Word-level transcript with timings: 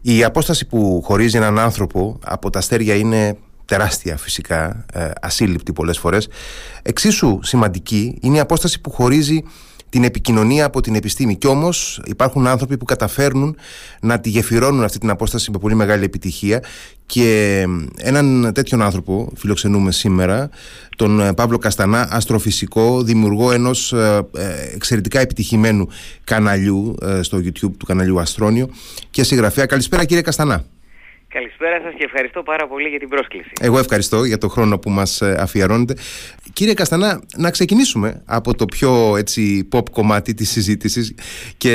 Η 0.00 0.24
απόσταση 0.24 0.66
που 0.66 1.02
χωρίζει 1.04 1.36
έναν 1.36 1.58
άνθρωπο 1.58 2.18
από 2.24 2.50
τα 2.50 2.58
αστέρια 2.58 2.94
είναι 2.94 3.36
τεράστια 3.64 4.16
φυσικά, 4.16 4.84
ε, 4.92 5.10
ασύλληπτη 5.20 5.72
πολλές 5.72 5.98
φορές. 5.98 6.28
Εξίσου 6.82 7.38
σημαντική 7.42 8.18
είναι 8.20 8.36
η 8.36 8.40
απόσταση 8.40 8.80
που 8.80 8.90
χωρίζει 8.90 9.42
την 9.90 10.04
επικοινωνία 10.04 10.64
από 10.64 10.80
την 10.80 10.94
επιστήμη. 10.94 11.36
Κι 11.36 11.46
όμως 11.46 12.02
υπάρχουν 12.06 12.46
άνθρωποι 12.46 12.76
που 12.76 12.84
καταφέρνουν 12.84 13.56
να 14.00 14.20
τη 14.20 14.28
γεφυρώνουν 14.28 14.84
αυτή 14.84 14.98
την 14.98 15.10
απόσταση 15.10 15.50
με 15.50 15.58
πολύ 15.58 15.74
μεγάλη 15.74 16.04
επιτυχία. 16.04 16.62
Και 17.06 17.64
έναν 17.96 18.50
τέτοιον 18.54 18.82
άνθρωπο 18.82 19.32
φιλοξενούμε 19.36 19.92
σήμερα, 19.92 20.50
τον 20.96 21.20
ε, 21.20 21.32
Παύλο 21.32 21.58
Καστανά, 21.58 22.08
αστροφυσικό, 22.10 23.02
δημιουργό 23.02 23.52
ενός 23.52 23.92
ε, 23.92 24.26
ε, 24.36 24.74
εξαιρετικά 24.74 25.20
επιτυχημένου 25.20 25.88
καναλιού 26.24 26.94
στο 27.20 27.38
YouTube, 27.38 27.72
του 27.78 27.86
καναλιού 27.86 28.20
Αστρόνιο 28.20 28.68
και 29.10 29.22
συγγραφέα. 29.22 29.66
Καλησπέρα 29.66 30.04
κύριε 30.04 30.22
Καστανά. 30.22 30.64
Καλησπέρα 31.32 31.80
σας 31.82 31.94
και 31.96 32.04
ευχαριστώ 32.04 32.42
πάρα 32.42 32.68
πολύ 32.68 32.88
για 32.88 32.98
την 32.98 33.08
πρόσκληση. 33.08 33.50
Εγώ 33.60 33.78
ευχαριστώ 33.78 34.24
για 34.24 34.38
το 34.38 34.48
χρόνο 34.48 34.78
που 34.78 34.90
μας 34.90 35.20
ε, 35.20 35.36
αφιερώνετε. 35.38 35.94
Κύριε 36.52 36.74
Καστανά, 36.74 37.20
να 37.36 37.50
ξεκινήσουμε 37.50 38.22
από 38.24 38.54
το 38.54 38.64
πιο 38.64 39.16
έτσι, 39.16 39.68
pop 39.72 39.90
κομμάτι 39.90 40.34
της 40.34 40.50
συζήτησης 40.50 41.14
και 41.56 41.74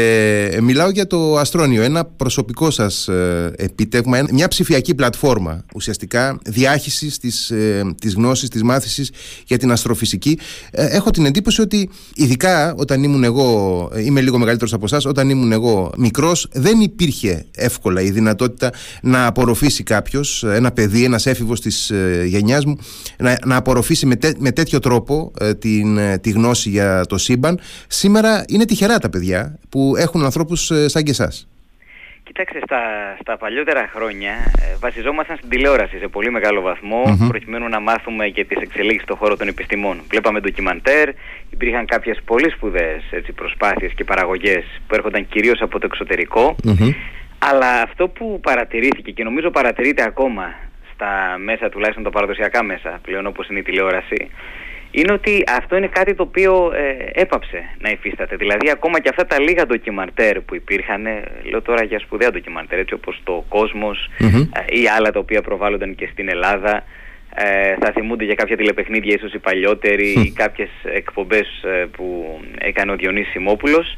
ε, 0.51 0.61
μιλάω 0.61 0.89
για 0.89 1.07
το 1.07 1.37
Αστρόνιο, 1.37 1.83
ένα 1.83 2.05
προσωπικό 2.05 2.71
σας 2.71 3.07
ε, 3.07 3.53
επίτευγμα, 3.57 4.25
μια 4.31 4.47
ψηφιακή 4.47 4.95
πλατφόρμα 4.95 5.65
ουσιαστικά 5.75 6.39
διάχυσης 6.45 7.17
της, 7.17 7.53
της 7.99 8.13
γνώσης, 8.13 8.49
της 8.49 8.63
μάθησης 8.63 9.11
για 9.45 9.57
την 9.57 9.71
αστροφυσική. 9.71 10.39
Έχω 10.71 11.11
την 11.11 11.25
εντύπωση 11.25 11.61
ότι 11.61 11.89
ειδικά 12.15 12.73
όταν 12.77 13.03
ήμουν 13.03 13.23
εγώ, 13.23 13.91
είμαι 13.97 14.21
λίγο 14.21 14.37
μεγαλύτερος 14.37 14.73
από 14.73 14.85
εσάς, 14.85 15.05
όταν 15.05 15.29
ήμουν 15.29 15.51
εγώ 15.51 15.91
μικρός 15.97 16.47
δεν 16.51 16.79
υπήρχε 16.79 17.45
εύκολα 17.55 18.01
η 18.01 18.09
δυνατότητα 18.09 18.71
να 19.01 19.25
απορροφήσει 19.45 19.83
κάποιος, 19.83 20.43
ένα 20.43 20.71
παιδί, 20.71 21.03
ένας 21.03 21.25
έφηβος 21.25 21.61
της 21.61 21.89
ε, 21.89 22.23
γενιάς 22.25 22.65
μου, 22.65 22.77
να, 23.17 23.37
να 23.45 23.55
απορροφήσει 23.55 24.05
με, 24.05 24.17
με 24.37 24.51
τέτοιο 24.51 24.79
τρόπο 24.79 25.31
ε, 25.39 25.53
την, 25.53 25.97
ε, 25.97 26.17
τη 26.17 26.29
γνώση 26.29 26.69
για 26.69 27.05
το 27.05 27.17
σύμπαν. 27.17 27.59
Σήμερα 27.87 28.43
είναι 28.47 28.65
τυχερά 28.65 28.97
τα 28.97 29.09
παιδιά 29.09 29.59
που 29.69 29.93
έχουν 29.97 30.23
ανθρώπους 30.23 30.71
σαν 30.85 31.03
και 31.03 31.11
εσάς. 31.11 31.47
Κοίταξε, 32.23 32.59
στα, 32.63 32.81
στα 33.21 33.37
παλιότερα 33.37 33.89
χρόνια 33.95 34.33
βασιζόμασταν 34.79 35.37
στην 35.37 35.49
τηλεόραση 35.49 35.97
σε 35.97 36.07
πολύ 36.07 36.31
μεγάλο 36.31 36.61
προκειμένου 37.27 37.69
να 37.69 37.79
μάθουμε 37.79 38.27
και 38.27 38.45
τις 38.45 38.57
εξελίξεις 38.61 39.01
στον 39.01 39.15
χώρο 39.15 39.37
των 39.37 39.47
επιστημών. 39.47 40.01
Βλέπαμε 40.09 40.39
ντοκιμαντέρ, 40.39 41.09
υπήρχαν 41.49 41.85
κάποιες 41.85 42.17
πολύ 42.25 42.49
σπουδαίες 42.49 43.03
έτσι, 43.09 43.31
προσπάθειες 43.31 43.91
και 43.95 44.03
παραγωγές 44.03 44.63
που 44.87 44.95
έρχονταν 44.95 45.27
κυρίως 45.27 45.61
από 45.61 45.79
το 45.79 45.85
εξωτερικο 45.91 46.55
αλλά 47.49 47.81
αυτό 47.81 48.07
που 48.07 48.39
παρατηρήθηκε 48.41 49.11
και 49.11 49.23
νομίζω 49.23 49.51
παρατηρείται 49.51 50.03
ακόμα 50.03 50.53
στα 50.93 51.37
μέσα, 51.37 51.69
τουλάχιστον 51.69 52.03
τα 52.03 52.09
παραδοσιακά 52.09 52.63
μέσα 52.63 52.99
πλέον 53.01 53.25
όπως 53.27 53.47
είναι 53.47 53.59
η 53.59 53.63
τηλεόραση, 53.63 54.29
είναι 54.91 55.13
ότι 55.13 55.43
αυτό 55.47 55.75
είναι 55.75 55.87
κάτι 55.87 56.15
το 56.15 56.23
οποίο 56.23 56.71
ε, 56.75 57.21
έπαψε 57.21 57.69
να 57.79 57.89
υφίσταται. 57.89 58.35
Δηλαδή 58.35 58.69
ακόμα 58.69 58.99
και 58.99 59.09
αυτά 59.09 59.25
τα 59.25 59.41
λίγα 59.41 59.65
ντοκιμαντέρ 59.65 60.41
που 60.41 60.55
υπήρχαν, 60.55 61.07
λέω 61.49 61.61
τώρα 61.61 61.83
για 61.83 61.99
σπουδαία 61.99 62.31
ντοκιμαντέρ, 62.31 62.79
έτσι 62.79 62.93
όπως 62.93 63.21
το 63.23 63.45
κοσμος 63.49 64.09
ε, 64.17 64.77
ή 64.79 64.87
άλλα 64.97 65.11
τα 65.11 65.19
οποία 65.19 65.41
προβάλλονταν 65.41 65.95
και 65.95 66.09
στην 66.11 66.29
Ελλάδα, 66.29 66.83
ε, 67.35 67.75
θα 67.79 67.91
θυμούνται 67.91 68.25
για 68.25 68.35
κάποια 68.35 68.57
τηλεπαιχνίδια 68.57 69.15
ίσως 69.15 69.33
οι 69.33 69.39
παλιότεροι 69.39 70.07
ή 70.07 70.31
κάποιες 70.31 70.69
εκπομπές 70.83 71.63
ε, 71.63 71.85
που 71.91 72.39
έκανε 72.57 72.91
ο 72.91 72.95
Διονύσης 72.95 73.31
Σιμόπουλος. 73.31 73.97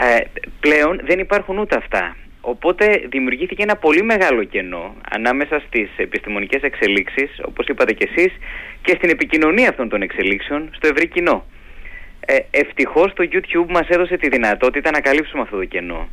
Ε, 0.00 0.20
πλέον 0.60 1.00
δεν 1.04 1.18
υπάρχουν 1.18 1.58
ούτε 1.58 1.76
αυτά. 1.76 2.16
Οπότε 2.46 3.02
δημιουργήθηκε 3.08 3.62
ένα 3.62 3.76
πολύ 3.76 4.02
μεγάλο 4.02 4.44
κενό 4.44 4.94
ανάμεσα 5.10 5.62
στις 5.66 5.88
επιστημονικές 5.96 6.62
εξελίξεις, 6.62 7.40
όπως 7.44 7.66
είπατε 7.66 7.92
και 7.92 8.08
εσείς, 8.14 8.32
και 8.82 8.94
στην 8.96 9.10
επικοινωνία 9.10 9.68
αυτών 9.68 9.88
των 9.88 10.02
εξελίξεων 10.02 10.70
στο 10.76 10.88
ευρύ 10.88 11.08
κοινό. 11.08 11.44
Ε, 12.26 12.36
ευτυχώς 12.50 13.12
το 13.12 13.28
YouTube 13.32 13.66
μας 13.68 13.88
έδωσε 13.88 14.16
τη 14.16 14.28
δυνατότητα 14.28 14.90
να 14.90 15.00
καλύψουμε 15.00 15.42
αυτό 15.42 15.56
το 15.56 15.64
κενό. 15.64 16.08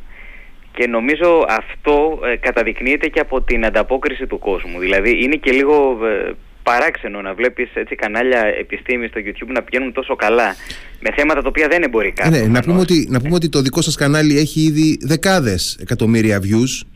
Και 0.72 0.86
νομίζω 0.86 1.44
αυτό 1.48 2.20
ε, 2.24 2.36
καταδεικνύεται 2.36 3.08
και 3.08 3.20
από 3.20 3.42
την 3.42 3.64
ανταπόκριση 3.64 4.26
του 4.26 4.38
κόσμου. 4.38 4.78
Δηλαδή 4.78 5.24
είναι 5.24 5.36
και 5.36 5.50
λίγο 5.50 6.06
ε, 6.06 6.32
παράξενο 6.62 7.20
να 7.20 7.34
βλέπεις 7.34 7.70
έτσι 7.74 7.94
κανάλια 7.94 8.40
επιστήμης 8.58 9.10
στο 9.10 9.20
YouTube 9.24 9.52
να 9.52 9.62
πηγαίνουν 9.62 9.92
τόσο 9.92 10.16
καλά 10.16 10.56
με 11.00 11.10
θέματα 11.16 11.42
τα 11.42 11.48
οποία 11.48 11.66
δεν 11.66 11.76
είναι 11.76 11.86
εμπορικά. 11.86 12.28
Ναι, 12.30 12.40
να, 12.40 12.60
πούμε 12.60 12.80
ότι, 12.80 13.06
να 13.10 13.20
πούμε 13.20 13.34
ότι 13.34 13.48
το 13.48 13.60
δικό 13.60 13.80
σας 13.80 13.96
κανάλι 13.96 14.38
έχει 14.38 14.60
ήδη 14.60 14.98
δεκάδες 15.02 15.78
εκατομμύρια 15.80 16.38
views. 16.38 16.86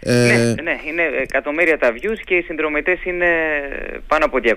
Ε... 0.00 0.12
Ναι, 0.12 0.62
ναι, 0.62 0.76
είναι 0.88 1.02
εκατομμύρια 1.22 1.78
τα 1.78 1.92
views 1.92 2.20
και 2.24 2.34
οι 2.34 2.42
συνδρομητές 2.42 3.04
είναι 3.04 3.26
πάνω 4.06 4.24
από 4.24 4.38
270.000 4.42 4.50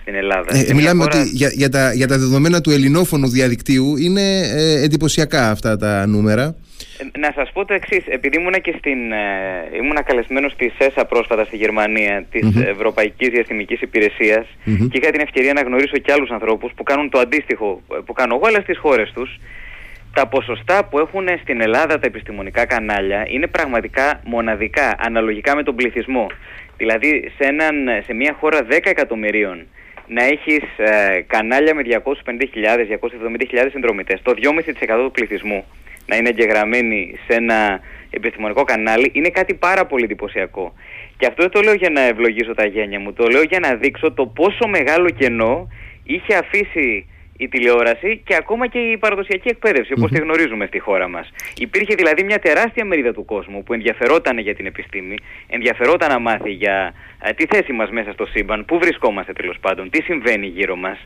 στην 0.00 0.14
Ελλάδα. 0.14 0.56
Ε, 0.56 0.74
μιλάμε 0.74 1.02
ότι 1.04 1.30
για, 1.32 1.50
για, 1.52 1.68
τα, 1.68 1.92
για 1.92 2.06
τα 2.06 2.18
δεδομένα 2.18 2.60
του 2.60 2.70
ελληνόφωνου 2.70 3.28
διαδικτύου 3.28 3.96
είναι 3.96 4.40
ε, 4.40 4.82
εντυπωσιακά 4.82 5.50
αυτά 5.50 5.76
τα 5.76 6.06
νούμερα. 6.06 6.56
Να 7.18 7.32
σας 7.34 7.52
πω 7.52 7.64
το 7.64 7.74
εξής, 7.74 8.04
επειδή 8.06 8.36
ήμουνα 8.38 8.58
και 8.58 8.74
στην, 8.78 9.12
ε, 9.12 9.76
ήμουνα 9.82 10.02
καλεσμένος 10.02 10.52
στη 10.52 10.72
ΣΕΣΑ 10.78 11.04
πρόσφατα 11.04 11.44
στη 11.44 11.56
Γερμανία, 11.56 12.24
της 12.30 12.46
mm-hmm. 12.46 12.66
Ευρωπαϊκής 12.66 13.28
Διαστημικής 13.28 13.80
Υπηρεσίας 13.80 14.46
και 14.64 14.98
είχα 14.98 15.10
την 15.10 15.20
ευκαιρία 15.20 15.52
να 15.52 15.62
γνωρίσω 15.62 15.96
και 15.96 16.12
άλλους 16.12 16.30
ανθρώπους 16.30 16.72
που 16.76 16.82
κάνουν 16.82 17.10
το 17.10 17.18
αντίστοιχο 17.18 17.82
ε, 17.92 17.98
που 18.04 18.12
κάνω 18.12 18.34
εγώ, 18.34 18.46
αλλά 18.46 18.60
στις 18.60 18.78
χώρες 18.78 19.12
τους. 19.12 19.40
Τα 20.14 20.26
ποσοστά 20.26 20.84
που 20.84 20.98
έχουν 20.98 21.26
στην 21.42 21.60
Ελλάδα 21.60 21.98
τα 21.98 22.06
επιστημονικά 22.06 22.66
κανάλια 22.66 23.26
είναι 23.28 23.46
πραγματικά 23.46 24.20
μοναδικά, 24.24 24.94
αναλογικά 24.98 25.56
με 25.56 25.62
τον 25.62 25.74
πληθυσμό. 25.74 26.26
Δηλαδή 26.76 27.32
σε, 27.38 27.48
έναν, 27.48 27.74
σε 28.06 28.14
μια 28.14 28.36
χώρα 28.40 28.66
10 28.70 28.78
εκατομμυρίων 28.82 29.66
να 30.06 30.24
έχεις 30.24 30.62
ε, 30.76 31.20
κανάλια 31.26 31.74
με 31.74 31.82
250.000, 31.86 32.00
270.000 33.52 33.68
συνδρομητές, 33.70 34.22
το 34.22 34.34
2,5% 34.36 35.04
του 35.04 35.10
πληθυσμού 35.12 35.64
να 36.10 36.16
είναι 36.16 36.28
εγγεγραμμένη 36.28 37.18
σε 37.26 37.36
ένα 37.36 37.80
επιστημονικό 38.10 38.62
κανάλι 38.64 39.10
είναι 39.14 39.28
κάτι 39.28 39.54
πάρα 39.54 39.86
πολύ 39.86 40.04
εντυπωσιακό. 40.04 40.74
Και 41.16 41.26
αυτό 41.26 41.42
δεν 41.42 41.50
το 41.50 41.60
λέω 41.60 41.74
για 41.74 41.90
να 41.90 42.00
ευλογήσω 42.00 42.54
τα 42.54 42.66
γένια 42.66 43.00
μου, 43.00 43.12
το 43.12 43.26
λέω 43.26 43.42
για 43.42 43.60
να 43.60 43.74
δείξω 43.74 44.12
το 44.12 44.26
πόσο 44.26 44.68
μεγάλο 44.68 45.10
κενό 45.10 45.68
είχε 46.04 46.34
αφήσει 46.34 47.06
η 47.36 47.48
τηλεόραση 47.48 48.20
και 48.24 48.34
ακόμα 48.34 48.66
και 48.66 48.78
η 48.78 48.96
παραδοσιακή 48.98 49.48
εκπαίδευση, 49.48 49.92
όπως 49.96 50.10
τη 50.10 50.18
γνωρίζουμε 50.18 50.66
στη 50.66 50.78
χώρα 50.78 51.08
μας. 51.08 51.32
Υπήρχε 51.56 51.94
δηλαδή 51.94 52.22
μια 52.24 52.38
τεράστια 52.38 52.84
μερίδα 52.84 53.12
του 53.12 53.24
κόσμου 53.24 53.62
που 53.62 53.72
ενδιαφερόταν 53.72 54.38
για 54.38 54.54
την 54.54 54.66
επιστήμη, 54.66 55.14
ενδιαφερόταν 55.46 56.08
να 56.10 56.18
μάθει 56.18 56.50
για 56.50 56.94
ε, 57.22 57.32
τη 57.32 57.46
θέση 57.46 57.72
μας 57.72 57.90
μέσα 57.90 58.12
στο 58.12 58.26
σύμπαν, 58.26 58.64
πού 58.64 58.78
βρισκόμαστε 58.78 59.32
τέλος 59.32 59.56
πάντων, 59.60 59.90
τι 59.90 60.02
συμβαίνει 60.02 60.46
γύρω 60.46 60.76
μας, 60.76 60.98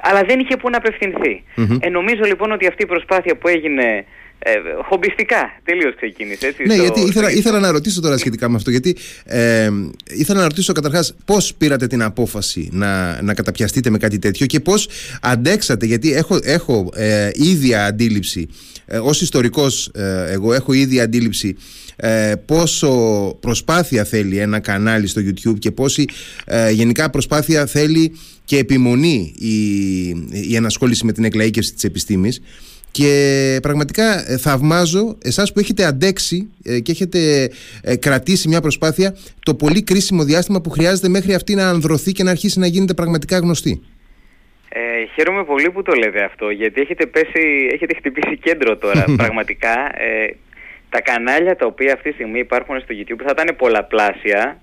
αλλά 0.00 0.22
δεν 0.22 0.38
είχε 0.38 0.56
πού 0.56 0.70
να 0.70 0.76
απευθυνθεί. 0.76 1.42
Ε, 1.80 1.88
νομίζω 1.88 2.22
λοιπόν 2.24 2.52
ότι 2.52 2.66
αυτή 2.66 2.82
η 2.82 2.86
προσπάθεια 2.86 3.36
που 3.36 3.48
έγινε 3.48 4.04
ε, 4.38 4.52
χομπιστικά 4.88 5.60
τελείως 5.64 5.94
ξεκίνησε 5.96 6.46
έτσι, 6.46 6.64
Ναι 6.66 6.74
γιατί 6.74 7.00
ήθελα, 7.00 7.30
ήθελα 7.30 7.58
να 7.58 7.70
ρωτήσω 7.70 8.00
τώρα 8.00 8.18
σχετικά 8.18 8.48
με 8.48 8.56
αυτό 8.56 8.70
Γιατί 8.70 8.96
ε, 9.24 9.70
ήθελα 10.10 10.38
να 10.38 10.44
ρωτήσω 10.44 10.72
καταρχάς 10.72 11.14
Πώς 11.24 11.54
πήρατε 11.54 11.86
την 11.86 12.02
απόφαση 12.02 12.68
να, 12.72 13.22
να 13.22 13.34
καταπιαστείτε 13.34 13.90
με 13.90 13.98
κάτι 13.98 14.18
τέτοιο 14.18 14.46
Και 14.46 14.60
πώς 14.60 14.88
αντέξατε 15.22 15.86
Γιατί 15.86 16.12
έχω, 16.12 16.38
έχω 16.42 16.90
ε, 16.94 17.30
ίδια 17.34 17.86
αντίληψη 17.86 18.48
ε, 18.86 18.98
Ως 18.98 19.20
ιστορικός 19.20 19.90
ε, 19.94 20.32
εγώ 20.32 20.52
έχω 20.52 20.72
ίδια 20.72 21.02
αντίληψη 21.02 21.56
ε, 21.96 22.34
πόσο 22.44 22.90
προσπάθεια 23.40 24.04
θέλει 24.04 24.38
ένα 24.38 24.60
κανάλι 24.60 25.06
στο 25.06 25.20
YouTube 25.24 25.58
και 25.58 25.70
πόση 25.70 26.04
ε, 26.44 26.70
γενικά 26.70 27.10
προσπάθεια 27.10 27.66
θέλει 27.66 28.16
και 28.44 28.58
επιμονή 28.58 29.34
η, 29.38 30.08
η 30.48 30.56
ενασχόληση 30.56 31.04
με 31.04 31.12
την 31.12 31.24
εκλαΐκευση 31.24 31.72
της 31.74 31.84
επιστήμης 31.84 32.40
και 32.90 33.58
πραγματικά 33.62 34.30
ε, 34.30 34.36
θαυμάζω 34.36 35.18
εσάς 35.22 35.52
που 35.52 35.58
έχετε 35.58 35.84
αντέξει 35.84 36.50
ε, 36.64 36.80
και 36.80 36.92
έχετε 36.92 37.50
ε, 37.82 37.96
κρατήσει 37.96 38.48
μια 38.48 38.60
προσπάθεια 38.60 39.16
το 39.42 39.54
πολύ 39.54 39.82
κρίσιμο 39.82 40.24
διάστημα 40.24 40.60
που 40.60 40.70
χρειάζεται 40.70 41.08
μέχρι 41.08 41.34
αυτή 41.34 41.54
να 41.54 41.68
ανδρωθεί 41.68 42.12
και 42.12 42.22
να 42.22 42.30
αρχίσει 42.30 42.58
να 42.58 42.66
γίνεται 42.66 42.94
πραγματικά 42.94 43.38
γνωστή. 43.38 43.82
Ε, 44.68 44.80
χαίρομαι 45.14 45.44
πολύ 45.44 45.70
που 45.70 45.82
το 45.82 45.92
λέτε 45.92 46.24
αυτό 46.24 46.50
γιατί 46.50 46.80
έχετε, 46.80 47.06
πέσει, 47.06 47.68
έχετε 47.72 47.94
χτυπήσει 47.94 48.36
κέντρο 48.36 48.76
τώρα 48.76 49.04
πραγματικά. 49.20 50.00
Ε, 50.02 50.36
τα 50.90 51.00
κανάλια 51.00 51.56
τα 51.56 51.66
οποία 51.66 51.92
αυτή 51.92 52.08
τη 52.08 52.14
στιγμή 52.14 52.38
υπάρχουν 52.38 52.80
στο 52.80 52.94
YouTube 52.98 53.22
θα 53.24 53.30
ήταν 53.30 53.56
πολλαπλάσια 53.56 54.60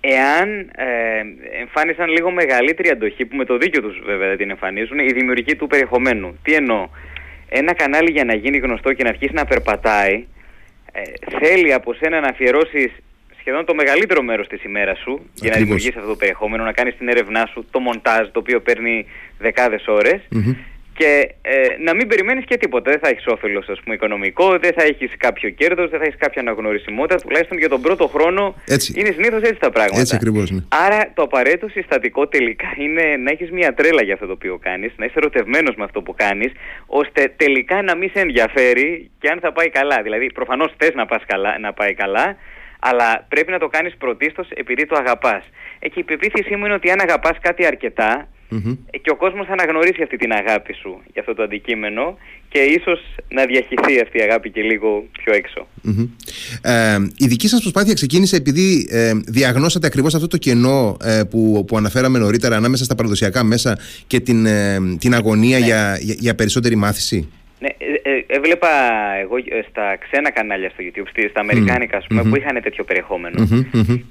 εάν 0.00 0.70
ε, 0.76 1.20
εμφάνισαν 1.60 2.08
λίγο 2.10 2.30
μεγαλύτερη 2.30 2.88
αντοχή 2.88 3.24
που 3.26 3.36
με 3.36 3.44
το 3.44 3.56
δίκιο 3.56 3.82
τους 3.82 4.00
βέβαια 4.04 4.28
δεν 4.28 4.36
την 4.36 4.50
εμφανίζουν 4.50 4.98
η 4.98 5.12
δημιουργική 5.12 5.56
του 5.56 5.66
περιεχομένου. 5.66 6.38
Τι 6.42 6.54
εννοώ; 6.54 6.88
Ένα 7.52 7.74
κανάλι 7.74 8.10
για 8.10 8.24
να 8.24 8.34
γίνει 8.34 8.58
γνωστό 8.58 8.92
και 8.92 9.02
να 9.02 9.08
αρχίσει 9.08 9.32
να 9.34 9.44
περπατάει 9.44 10.26
ε, 10.92 11.02
θέλει 11.38 11.72
από 11.72 11.94
σένα 11.94 12.20
να 12.20 12.28
αφιερώσεις 12.28 12.90
σχεδόν 13.38 13.64
το 13.64 13.74
μεγαλύτερο 13.74 14.22
μέρος 14.22 14.46
της 14.46 14.64
ημέρας 14.64 14.98
σου 14.98 15.30
για 15.34 15.50
να 15.50 15.56
δημιουργήσεις 15.56 15.96
αυτό 15.96 16.08
το 16.08 16.16
περιεχόμενο, 16.16 16.64
να 16.64 16.72
κάνεις 16.72 16.96
την 16.96 17.08
έρευνά 17.08 17.46
σου, 17.52 17.66
το 17.70 17.80
μοντάζ 17.80 18.28
το 18.28 18.38
οποίο 18.38 18.60
παίρνει 18.60 19.06
δεκάδες 19.38 19.84
ώρες 19.86 20.20
και 21.02 21.12
και 21.12 21.34
ε, 21.42 21.82
να 21.86 21.94
μην 21.94 22.06
περιμένεις 22.08 22.44
και 22.44 22.56
τίποτα. 22.56 22.90
Δεν 22.90 23.00
θα 23.02 23.08
έχεις 23.08 23.26
όφελος 23.26 23.68
ας 23.68 23.80
πούμε, 23.80 23.94
οικονομικό, 23.94 24.58
δεν 24.58 24.72
θα 24.76 24.82
έχεις 24.82 25.10
κάποιο 25.16 25.50
κέρδος, 25.50 25.90
δεν 25.90 25.98
θα 25.98 26.04
έχεις 26.04 26.18
κάποια 26.18 26.40
αναγνωρισιμότητα. 26.40 27.20
Τουλάχιστον 27.20 27.58
για 27.58 27.68
τον 27.68 27.80
πρώτο 27.80 28.06
χρόνο 28.06 28.54
Έτσι. 28.66 28.92
είναι 28.96 29.10
συνήθως 29.10 29.42
έτσι 29.42 29.60
τα 29.60 29.70
πράγματα. 29.70 30.00
Έτσι 30.00 30.14
ακριβώς, 30.14 30.50
ναι. 30.50 30.60
Άρα 30.86 31.10
το 31.14 31.22
απαραίτητο 31.22 31.68
συστατικό 31.68 32.28
τελικά 32.28 32.68
είναι 32.78 33.16
να 33.16 33.30
έχεις 33.30 33.50
μια 33.50 33.74
τρέλα 33.74 34.02
για 34.02 34.14
αυτό 34.14 34.26
το 34.26 34.32
οποίο 34.32 34.58
κάνεις, 34.62 34.92
να 34.96 35.04
είσαι 35.04 35.14
ερωτευμένος 35.16 35.74
με 35.76 35.84
αυτό 35.84 36.02
που 36.02 36.14
κάνεις, 36.14 36.52
ώστε 36.86 37.32
τελικά 37.36 37.82
να 37.82 37.96
μην 37.96 38.10
σε 38.14 38.20
ενδιαφέρει 38.20 39.10
και 39.18 39.28
αν 39.28 39.38
θα 39.40 39.52
πάει 39.52 39.70
καλά. 39.70 40.02
Δηλαδή 40.02 40.26
προφανώς 40.32 40.72
θες 40.76 40.94
να, 40.94 41.06
πας 41.06 41.22
καλά, 41.26 41.58
να 41.58 41.72
πάει 41.72 41.94
καλά, 41.94 42.36
αλλά 42.80 43.26
πρέπει 43.28 43.50
να 43.50 43.58
το 43.58 43.68
κάνεις 43.68 43.96
πρωτίστως 43.96 44.48
επειδή 44.54 44.86
το 44.86 44.96
αγαπάς. 44.98 45.44
Ε, 45.78 45.88
και 45.88 46.00
η 46.00 46.02
πεποίθησή 46.02 46.56
μου 46.56 46.64
είναι 46.64 46.74
ότι 46.74 46.90
αν 46.90 47.00
αγαπάς 47.00 47.36
κάτι 47.40 47.66
αρκετά, 47.66 48.28
ε, 48.90 48.98
και 48.98 49.10
ο 49.10 49.16
κόσμος 49.16 49.46
θα 49.46 49.52
αναγνωρίσει 49.52 50.02
αυτή 50.02 50.16
την 50.16 50.32
αγάπη 50.32 50.72
σου 50.72 51.00
για 51.12 51.20
αυτό 51.20 51.34
το 51.34 51.42
αντικείμενο 51.42 52.16
και 52.48 52.58
ίσως 52.58 53.00
να 53.28 53.46
διαχυθεί 53.46 54.00
αυτή 54.00 54.18
η 54.18 54.22
αγάπη 54.22 54.50
και 54.50 54.62
λίγο 54.62 55.04
πιο 55.22 55.34
εξω 55.34 55.66
Ε, 56.62 56.96
η 57.16 57.26
δική 57.26 57.48
σας 57.48 57.60
προσπάθεια 57.60 57.94
ξεκίνησε 57.94 58.36
επειδή 58.36 58.86
ε, 58.90 59.12
διαγνώσατε 59.26 59.86
ακριβώς 59.86 60.14
αυτό 60.14 60.26
το 60.26 60.36
κενό 60.36 60.96
ε, 61.02 61.22
που, 61.30 61.64
που 61.66 61.76
αναφέραμε 61.76 62.18
νωρίτερα 62.18 62.56
ανάμεσα 62.56 62.84
στα 62.84 62.94
παραδοσιακά 62.94 63.42
μέσα 63.42 63.78
και 64.06 64.20
την, 64.20 64.46
ε, 64.46 64.78
την 64.98 65.14
αγωνία 65.14 65.58
ναι. 65.58 65.64
για, 65.64 65.98
για, 66.00 66.14
για 66.18 66.34
περισσότερη 66.34 66.76
μάθηση; 66.76 67.28
Ναι, 67.62 67.68
ε, 67.78 68.10
ε, 68.10 68.24
έβλεπα 68.26 68.68
εγώ 69.20 69.36
ε, 69.36 69.62
στα 69.68 69.96
ξένα 69.96 70.30
κανάλια 70.30 70.70
στο 70.70 70.84
YouTube, 70.86 71.28
στα 71.30 71.40
αμερικάνικα 71.40 71.96
ας 71.96 72.06
πούμε, 72.06 72.22
που 72.22 72.36
είχαν 72.36 72.62
τέτοιο 72.62 72.84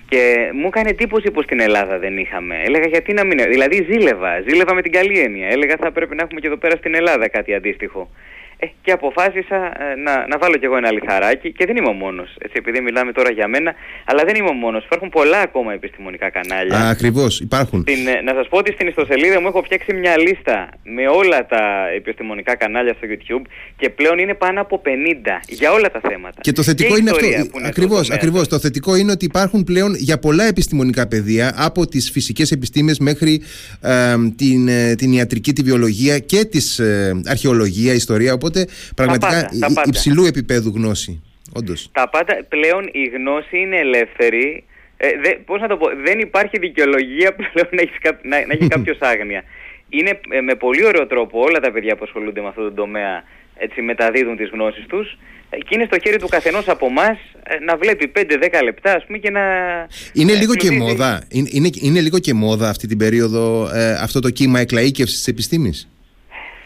Και 0.09 0.49
μου 0.53 0.67
έκανε 0.67 0.89
εντύπωση 0.89 1.31
που 1.31 1.41
στην 1.41 1.59
Ελλάδα 1.59 1.99
δεν 1.99 2.17
είχαμε. 2.17 2.55
Έλεγα 2.65 2.87
γιατί 2.87 3.13
να 3.13 3.23
μην... 3.23 3.37
Δηλαδή 3.49 3.87
ζήλευα, 3.89 4.41
ζήλευα 4.47 4.73
με 4.73 4.81
την 4.81 4.91
καλή 4.91 5.19
έννοια. 5.19 5.47
Έλεγα 5.47 5.75
θα 5.79 5.91
πρέπει 5.91 6.15
να 6.15 6.21
έχουμε 6.23 6.39
και 6.39 6.47
εδώ 6.47 6.57
πέρα 6.57 6.75
στην 6.75 6.95
Ελλάδα 6.95 7.27
κάτι 7.27 7.53
αντίστοιχο. 7.53 8.09
Ε, 8.63 8.67
και 8.83 8.91
αποφάσισα 8.91 9.55
ε, 9.55 9.95
να, 10.05 10.27
να 10.27 10.37
βάλω 10.37 10.55
κι 10.57 10.65
εγώ 10.65 10.77
ένα 10.77 10.91
λιθαράκι 10.91 11.51
και 11.51 11.65
δεν 11.65 11.75
είμαι 11.77 11.87
ο 11.87 11.97
μόνος, 12.03 12.29
έτσι, 12.37 12.55
επειδή 12.57 12.81
μιλάμε 12.81 13.11
τώρα 13.11 13.31
για 13.31 13.47
μένα, 13.47 13.73
αλλά 14.05 14.23
δεν 14.23 14.35
είμαι 14.35 14.49
ο 14.49 14.53
μόνος. 14.53 14.85
Υπάρχουν 14.85 15.09
πολλά 15.09 15.39
ακόμα 15.39 15.73
επιστημονικά 15.73 16.29
κανάλια. 16.29 16.77
Α, 16.77 16.89
ακριβώς, 16.89 17.39
υπάρχουν. 17.39 17.83
Την, 17.83 18.07
ε, 18.07 18.21
να 18.21 18.33
σας 18.33 18.47
πω 18.47 18.57
ότι 18.57 18.71
στην 18.71 18.87
ιστοσελίδα 18.87 19.41
μου 19.41 19.47
έχω 19.47 19.61
φτιάξει 19.61 19.93
μια 19.93 20.17
λίστα 20.17 20.69
με 20.83 21.07
όλα 21.07 21.45
τα 21.45 21.63
επιστημονικά 21.95 22.55
κανάλια 22.55 22.93
στο 22.93 23.07
YouTube 23.11 23.45
και 23.77 23.89
πλέον 23.89 24.17
είναι 24.19 24.33
πάνω 24.33 24.61
από 24.61 24.81
50 24.85 24.87
για 25.47 25.71
όλα 25.71 25.91
τα 25.91 25.99
θέματα. 26.09 26.41
Και 26.41 26.51
το 26.51 26.63
θετικό 26.63 26.97
είναι 26.97 27.09
αυτό, 27.09 27.25
είναι 27.25 27.49
ακριβώς, 27.65 28.09
ακριβώς, 28.09 28.47
το 28.47 28.59
θετικό 28.59 28.95
είναι 28.95 29.11
ότι 29.11 29.25
υπάρχουν 29.25 29.63
πλέον 29.63 29.95
για 29.95 30.19
πολλά 30.19 30.43
επιστημονικά 30.43 31.07
πεδία, 31.07 31.53
από 31.57 31.87
τις 31.87 32.11
φυσικές 32.11 32.51
επιστήμες 32.51 32.99
μέχρι 32.99 33.41
ε, 33.81 34.15
την, 34.37 34.69
την 34.97 35.11
ιατρική, 35.11 35.53
τη 35.53 35.61
βιολογία 35.61 36.19
και 36.19 36.45
της 36.45 36.79
ε, 36.79 37.21
αρχαιολογία, 37.25 37.93
ιστορία, 37.93 38.33
Οπότε 38.33 38.50
πραγματικά 38.95 39.49
υψηλού 39.85 40.25
επίπεδου 40.25 40.71
γνώση. 40.75 41.23
Όντως. 41.53 41.89
Τα 41.91 42.09
πάντα 42.09 42.45
πλέον 42.49 42.89
η 42.91 43.03
γνώση 43.05 43.57
είναι 43.57 43.77
ελεύθερη. 43.77 44.63
Ε, 44.97 45.07
δε, 45.23 45.29
πώς 45.45 45.61
να 45.61 45.67
το 45.67 45.77
πω, 45.77 45.87
δεν 46.03 46.19
υπάρχει 46.19 46.59
δικαιολογία 46.59 47.35
πλέον 47.35 47.67
να, 47.71 47.81
έχεις, 47.81 47.97
να, 48.23 48.45
να 48.45 48.53
έχει 48.53 48.67
κάποιος 48.67 48.97
άγνοια. 49.11 49.43
Είναι 49.89 50.19
ε, 50.29 50.41
με 50.41 50.55
πολύ 50.55 50.85
ωραίο 50.85 51.07
τρόπο 51.07 51.39
όλα 51.39 51.59
τα 51.59 51.71
παιδιά 51.71 51.95
που 51.95 52.03
ασχολούνται 52.03 52.41
με 52.41 52.47
αυτό 52.47 52.61
το 52.61 52.71
τομέα 52.71 53.23
έτσι 53.55 53.81
μεταδίδουν 53.81 54.37
τις 54.37 54.49
γνώσεις 54.49 54.85
τους 54.85 55.17
ε, 55.49 55.57
και 55.57 55.69
είναι 55.69 55.85
στο 55.85 55.99
χέρι 55.99 56.17
του 56.17 56.27
καθενός 56.27 56.67
από 56.67 56.85
εμάς 56.85 57.17
να 57.65 57.77
βλέπει 57.77 58.11
5-10 58.15 58.21
λεπτά 58.63 58.93
ας 58.93 59.05
πούμε 59.05 59.17
και 59.17 59.29
να... 59.29 59.41
Είναι 60.13 60.33
λίγο 60.33 60.55
και 60.55 60.71
μόδα, 60.71 61.23
είναι, 61.29 61.49
είναι, 61.51 61.69
είναι, 61.81 61.99
λίγο 61.99 62.19
και 62.19 62.33
μόδα 62.33 62.69
αυτή 62.69 62.87
την 62.87 62.97
περίοδο 62.97 63.69
ε, 63.73 63.93
αυτό 63.93 64.19
το 64.19 64.29
κύμα 64.29 64.59
εκλαΐκευσης 64.61 65.17
της 65.17 65.27
επιστήμης. 65.27 65.89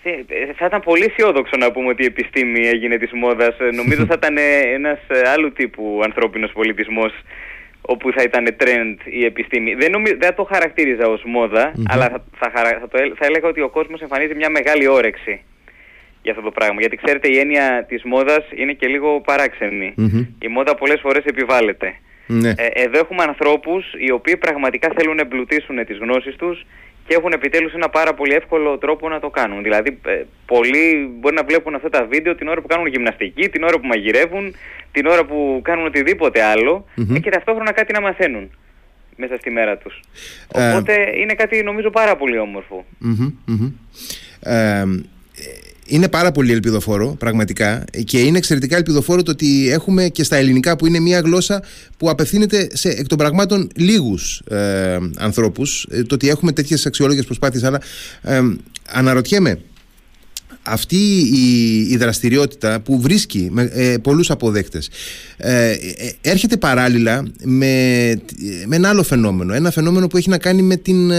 Ε, 0.09 0.53
θα 0.53 0.65
ήταν 0.65 0.81
πολύ 0.81 1.03
αισιόδοξο 1.03 1.57
να 1.57 1.71
πούμε 1.71 1.87
ότι 1.87 2.03
η 2.03 2.05
επιστήμη 2.05 2.67
έγινε 2.67 2.97
της 2.97 3.11
μόδας. 3.11 3.59
Ε, 3.59 3.69
νομίζω 3.71 4.05
θα 4.05 4.13
ήταν 4.17 4.37
ένας 4.73 4.99
ε, 5.07 5.29
άλλου 5.29 5.53
τύπου 5.53 6.01
ανθρώπινος 6.03 6.51
πολιτισμός 6.51 7.13
όπου 7.81 8.11
θα 8.11 8.23
ήταν 8.23 8.55
trend 8.59 8.95
η 9.03 9.25
επιστήμη. 9.25 9.73
Δεν, 9.73 9.91
νομι... 9.91 10.11
δεν 10.11 10.35
το 10.35 10.43
χαρακτήριζα 10.43 11.07
ως 11.07 11.23
μοδα 11.25 11.73
αλλά 11.87 12.09
θα, 12.09 12.23
θα, 12.37 12.49
θα, 12.79 12.87
το... 12.87 12.97
θα 13.15 13.25
έλεγα 13.25 13.47
ότι 13.47 13.61
ο 13.61 13.69
κόσμος 13.69 14.01
εμφανίζει 14.01 14.35
μια 14.35 14.49
μεγάλη 14.49 14.87
όρεξη 14.87 15.41
για 16.21 16.31
αυτό 16.31 16.43
το 16.43 16.51
πράγμα. 16.51 16.79
Γιατί 16.79 16.95
ξέρετε 16.95 17.27
η 17.27 17.37
έννοια 17.37 17.85
της 17.87 18.03
μόδας 18.03 18.45
είναι 18.55 18.73
και 18.73 18.87
λίγο 18.87 19.21
Η 20.39 20.47
μόδα 20.47 20.75
πολλές 20.75 20.99
φορές 21.01 21.23
επιβάλλεται. 21.25 21.95
Ναι. 22.27 22.49
Ε, 22.49 22.67
εδώ 22.73 22.99
έχουμε 22.99 23.23
ανθρώπους 23.23 23.93
οι 23.97 24.11
οποίοι 24.11 24.37
πραγματικά 24.37 24.91
θέλουν 24.97 25.15
να 25.15 25.21
εμπλουτίσουν 25.21 25.85
τις 25.85 25.97
γνώσεις 25.97 26.35
τους 26.35 26.65
και 27.07 27.13
έχουν 27.13 27.31
επιτέλους 27.31 27.73
ένα 27.73 27.89
πάρα 27.89 28.13
πολύ 28.13 28.33
εύκολο 28.33 28.77
τρόπο 28.77 29.09
να 29.09 29.19
το 29.19 29.29
κάνουν. 29.29 29.63
Δηλαδή, 29.63 29.99
ε, 30.05 30.23
πολλοί 30.45 31.15
μπορεί 31.19 31.35
να 31.35 31.43
βλέπουν 31.43 31.75
αυτά 31.75 31.89
τα 31.89 32.05
βίντεο 32.05 32.35
την 32.35 32.47
ώρα 32.47 32.61
που 32.61 32.67
κάνουν 32.67 32.87
γυμναστική, 32.87 33.49
την 33.49 33.63
ώρα 33.63 33.79
που 33.79 33.87
μαγειρεύουν, 33.87 34.55
την 34.91 35.05
ώρα 35.05 35.25
που 35.25 35.59
κάνουν 35.63 35.85
οτιδήποτε 35.85 36.41
άλλο 36.43 36.85
ε, 37.15 37.19
και 37.19 37.29
ταυτόχρονα 37.29 37.71
κάτι 37.71 37.93
να 37.93 38.01
μαθαίνουν 38.01 38.49
μέσα 39.15 39.37
στη 39.37 39.49
μέρα 39.49 39.77
τους. 39.77 39.99
Ε, 40.53 40.71
Οπότε 40.71 40.93
είναι 41.17 41.33
κάτι 41.33 41.63
νομίζω 41.63 41.89
πάρα 41.89 42.15
πολύ 42.15 42.39
είναι 45.85 46.09
πάρα 46.09 46.31
πολύ 46.31 46.51
ελπιδοφόρο, 46.51 47.15
πραγματικά. 47.19 47.83
Και 48.03 48.19
είναι 48.19 48.37
εξαιρετικά 48.37 48.75
ελπιδοφόρο 48.75 49.23
το 49.23 49.31
ότι 49.31 49.69
έχουμε 49.69 50.09
και 50.09 50.23
στα 50.23 50.35
ελληνικά, 50.35 50.75
που 50.75 50.85
είναι 50.85 50.99
μια 50.99 51.19
γλώσσα 51.19 51.63
που 51.97 52.09
απευθύνεται 52.09 52.67
σε 52.73 52.89
εκ 52.89 53.07
των 53.07 53.17
πραγμάτων 53.17 53.69
λίγους 53.75 54.41
ε, 54.49 54.97
ανθρώπους. 55.17 55.87
Ε, 55.89 56.03
το 56.03 56.15
ότι 56.15 56.29
έχουμε 56.29 56.51
τέτοιες 56.51 56.85
αξιόλογες 56.85 57.25
προσπάθειες. 57.25 57.63
Αλλά 57.63 57.81
ε, 58.21 58.41
αναρωτιέμαι, 58.91 59.59
αυτή 60.65 61.19
η, 61.33 61.77
η 61.89 61.97
δραστηριότητα 61.97 62.79
που 62.79 63.01
βρίσκει 63.01 63.47
με, 63.51 63.69
ε, 63.73 63.97
πολλούς 63.97 64.31
αποδέκτες 64.31 64.89
ε, 65.37 65.71
ε, 65.71 65.77
έρχεται 66.21 66.57
παράλληλα 66.57 67.25
με, 67.43 67.61
με 68.65 68.75
ένα 68.75 68.89
άλλο 68.89 69.03
φαινόμενο. 69.03 69.53
Ένα 69.53 69.71
φαινόμενο 69.71 70.07
που 70.07 70.17
έχει 70.17 70.29
να 70.29 70.37
κάνει 70.37 70.61
με 70.61 70.75
την, 70.75 71.11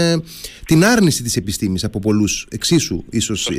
την 0.65 0.85
άρνηση 0.85 1.23
της 1.23 1.35
επιστήμης 1.35 1.83
από 1.83 1.99
πολλούς. 1.99 2.47
Εξίσου 2.49 3.03
ίσως 3.09 3.49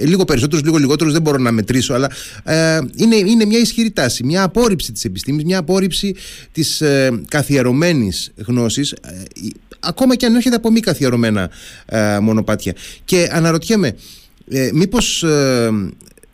λίγο 0.00 0.24
περισσότερους, 0.24 0.64
λίγο 0.64 0.76
λιγότερους 0.76 1.12
δεν 1.12 1.22
μπορώ 1.22 1.38
να 1.38 1.52
μετρήσω 1.52 1.94
αλλά 1.94 2.10
είναι, 2.96 3.16
είναι 3.16 3.44
μια 3.44 3.58
ισχυρή 3.58 3.90
τάση 3.90 4.24
μια 4.24 4.42
απόρριψη 4.42 4.92
της 4.92 5.04
επιστήμης 5.04 5.44
μια 5.44 5.58
απόρριψη 5.58 6.14
της 6.52 6.82
καθιερωμένης 7.28 8.32
γνώσης 8.46 8.94
ακόμα 9.80 10.16
και 10.16 10.26
αν 10.26 10.34
έρχεται 10.34 10.56
από 10.56 10.70
μη 10.70 10.80
καθιερωμένα 10.80 11.50
μονοπάτια. 12.20 12.74
Και 13.04 13.28
αναρωτιέμαι 13.32 13.94
ε, 14.50 14.70
μήπως 14.72 15.22
ε, 15.22 15.70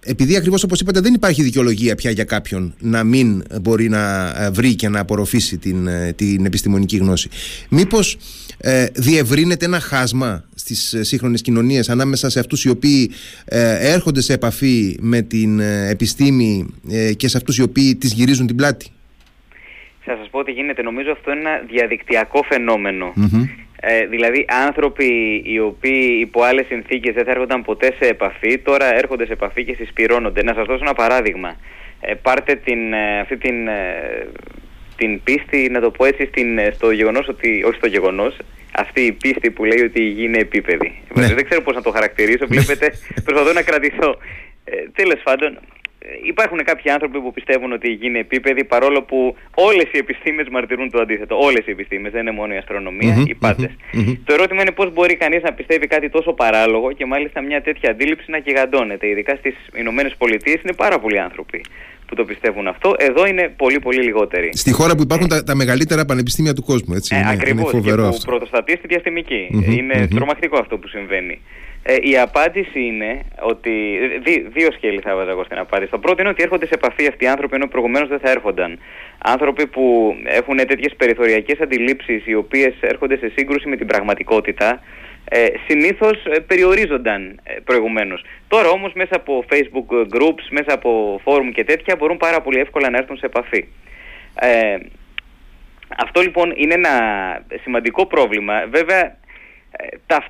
επειδή 0.06 0.36
ακριβώς 0.36 0.62
όπως 0.62 0.80
είπατε 0.80 1.00
δεν 1.00 1.14
υπάρχει 1.14 1.42
δικαιολογία 1.42 1.94
πια 1.94 2.10
για 2.10 2.24
κάποιον 2.24 2.74
να 2.80 3.04
μην 3.04 3.42
μπορεί 3.60 3.88
να 3.88 4.32
ε, 4.38 4.50
βρει 4.50 4.74
και 4.74 4.88
να 4.88 5.00
απορροφήσει 5.00 5.58
την, 5.58 5.86
ε, 5.86 6.12
την 6.12 6.44
επιστημονική 6.44 6.96
γνώση 6.96 7.28
μήπως 7.70 8.16
ε, 8.58 8.86
διευρύνεται 8.94 9.64
ένα 9.64 9.80
χάσμα 9.80 10.44
στις 10.54 10.96
σύγχρονες 11.00 11.42
κοινωνίες 11.42 11.88
ανάμεσα 11.88 12.30
σε 12.30 12.40
αυτούς 12.40 12.64
οι 12.64 12.68
οποίοι 12.68 13.10
έρχονται 13.80 14.20
σε 14.20 14.32
επαφή 14.32 14.96
με 15.00 15.22
την 15.22 15.60
επιστήμη 15.90 16.66
και 17.16 17.28
σε 17.28 17.36
αυτούς 17.36 17.58
οι 17.58 17.62
οποίοι 17.62 17.96
τις 17.96 18.12
γυρίζουν 18.12 18.46
την 18.46 18.56
πλάτη; 18.56 18.86
Θα 20.04 20.16
σας 20.16 20.28
πω 20.30 20.38
ότι 20.38 20.52
γίνεται. 20.52 20.82
Νομίζω 20.82 21.10
αυτό 21.12 21.30
είναι 21.30 21.40
ένα 21.40 21.62
διαδικτυακό 21.70 22.44
ε, 23.80 24.06
δηλαδή 24.06 24.44
άνθρωποι 24.48 25.42
οι 25.44 25.58
οποίοι 25.58 26.18
υπό 26.20 26.42
άλλες 26.42 26.66
συνθήκες 26.66 27.14
δεν 27.14 27.24
θα 27.24 27.30
έρχονταν 27.30 27.62
ποτέ 27.62 27.94
σε 28.00 28.08
επαφή, 28.08 28.58
τώρα 28.58 28.94
έρχονται 28.94 29.26
σε 29.26 29.32
επαφή 29.32 29.64
και 29.64 29.74
συσπηρώνονται. 29.74 30.42
Να 30.42 30.54
σας 30.54 30.66
δώσω 30.66 30.82
ένα 30.82 30.94
παράδειγμα. 30.94 31.56
Ε, 32.00 32.14
πάρτε 32.14 32.54
την, 32.54 32.92
ε, 32.92 33.18
αυτή 33.20 33.36
την, 33.36 33.68
ε, 33.68 34.26
την 34.96 35.22
πίστη, 35.22 35.68
να 35.70 35.80
το 35.80 35.90
πω 35.90 36.04
έτσι, 36.04 36.26
στην, 36.26 36.60
στο 36.72 36.90
γεγονός 36.90 37.28
ότι, 37.28 37.62
όχι 37.64 37.76
στο 37.76 37.86
γεγονός, 37.86 38.36
αυτή 38.72 39.00
η 39.00 39.12
πίστη 39.12 39.50
που 39.50 39.64
λέει 39.64 39.82
ότι 39.82 40.02
η 40.02 40.08
γη 40.08 40.24
είναι 40.24 40.38
επίπεδη. 40.38 41.02
Ναι. 41.14 41.26
Δεν 41.26 41.44
ξέρω 41.44 41.62
πώς 41.62 41.74
να 41.74 41.82
το 41.82 41.90
χαρακτηρίσω, 41.90 42.46
βλέπετε, 42.46 42.92
προσπαθώ 43.24 43.52
να 43.52 43.62
κρατηθώ. 43.62 44.18
Ε, 44.64 44.76
τέλος 44.94 45.20
πάντων, 45.22 45.58
υπάρχουν 46.22 46.58
κάποιοι 46.64 46.90
άνθρωποι 46.90 47.20
που 47.20 47.32
πιστεύουν 47.32 47.72
ότι 47.72 47.88
η 47.88 47.92
γη 47.92 48.06
είναι 48.06 48.18
επίπεδη 48.18 48.64
παρόλο 48.64 49.02
που 49.02 49.36
όλες 49.54 49.88
οι 49.92 49.98
επιστήμες 49.98 50.46
μαρτυρούν 50.50 50.90
το 50.90 51.00
αντίθετο. 51.00 51.38
Όλες 51.38 51.66
οι 51.66 51.70
επιστήμες, 51.70 52.12
δεν 52.12 52.20
είναι 52.20 52.30
μόνο 52.30 52.54
η 52.54 52.56
αστρονομία, 52.56 53.24
οι 53.26 53.34
παντες 53.34 53.70
Το 54.24 54.32
ερώτημα 54.32 54.60
είναι 54.62 54.70
πώς 54.70 54.92
μπορεί 54.92 55.16
κανείς 55.16 55.42
να 55.42 55.52
πιστεύει 55.52 55.86
κάτι 55.86 56.10
τόσο 56.10 56.32
παράλογο 56.32 56.92
και 56.92 57.06
μάλιστα 57.06 57.40
μια 57.40 57.62
τέτοια 57.62 57.90
αντίληψη 57.90 58.30
να 58.30 58.38
γιγαντώνεται. 58.38 59.06
Ειδικά 59.08 59.36
στις 59.36 59.54
Ηνωμένες 59.74 60.14
Πολιτείες 60.18 60.60
είναι 60.62 60.72
πάρα 60.72 60.98
πολλοί 60.98 61.18
άνθρωποι 61.18 61.60
που 62.06 62.14
το 62.14 62.24
πιστεύουν 62.24 62.66
αυτό. 62.66 62.94
Εδώ 62.98 63.26
είναι 63.26 63.52
πολύ 63.56 63.78
πολύ 63.78 64.02
λιγότεροι. 64.02 64.50
Στη 64.52 64.72
χώρα 64.72 64.94
που 64.94 65.02
υπάρχουν 65.02 65.28
τα, 65.28 65.44
τα 65.44 65.54
μεγαλύτερα 65.54 66.04
πανεπιστήμια 66.04 66.54
του 66.54 66.62
κόσμου, 66.62 66.94
έτσι. 66.94 67.14
Ε, 67.14 67.18
είναι, 67.18 67.30
ακριβώς, 67.30 67.70
και 67.70 67.94
που 67.94 68.18
πρωτοστατεί 68.24 68.72
στη 68.76 68.86
διαστημική. 68.86 69.48
Είναι 69.70 70.08
τρομακτικό 70.14 70.58
αυτό 70.58 70.78
που 70.78 70.88
συμβαίνει. 70.88 71.40
Ε, 71.82 71.96
η 72.00 72.18
απάντηση 72.18 72.80
είναι 72.80 73.20
ότι. 73.40 73.98
δύο 74.52 74.72
σκέλη 74.72 75.00
θα 75.00 75.10
έβαζα 75.10 75.30
εγώ 75.30 75.44
στην 75.44 75.58
απάντηση. 75.58 75.90
Το 75.90 75.98
πρώτο 75.98 76.20
είναι 76.20 76.30
ότι 76.30 76.42
έρχονται 76.42 76.66
σε 76.66 76.74
επαφή 76.74 77.06
αυτοί 77.06 77.24
οι 77.24 77.28
άνθρωποι 77.28 77.54
ενώ 77.54 77.66
προηγουμένως 77.66 78.08
δεν 78.08 78.18
θα 78.18 78.30
έρχονταν. 78.30 78.78
Άνθρωποι 79.18 79.66
που 79.66 80.14
έχουν 80.24 80.56
τέτοιες 80.56 80.94
περιθωριακές 80.96 81.60
αντιλήψεις 81.60 82.26
οι 82.26 82.34
οποίες 82.34 82.74
έρχονται 82.80 83.16
σε 83.16 83.32
σύγκρουση 83.36 83.68
με 83.68 83.76
την 83.76 83.86
πραγματικότητα. 83.86 84.82
Ε, 85.28 85.46
συνήθως 85.68 86.24
ε, 86.24 86.40
περιορίζονταν 86.40 87.40
ε, 87.42 87.54
προηγουμένως. 87.64 88.24
Τώρα 88.48 88.68
όμως 88.68 88.92
μέσα 88.92 89.16
από 89.16 89.44
facebook 89.50 90.16
groups, 90.16 90.46
μέσα 90.50 90.72
από 90.74 91.20
forum 91.24 91.50
και 91.54 91.64
τέτοια 91.64 91.96
μπορούν 91.96 92.16
πάρα 92.16 92.40
πολύ 92.40 92.58
εύκολα 92.58 92.90
να 92.90 92.98
έρθουν 92.98 93.16
σε 93.16 93.26
επαφή. 93.26 93.68
Ε, 94.40 94.76
αυτό 95.98 96.20
λοιπόν 96.20 96.52
είναι 96.56 96.74
ένα 96.74 96.90
σημαντικό 97.62 98.06
πρόβλημα. 98.06 98.64
Βέβαια 98.70 99.02
τα, 99.02 99.16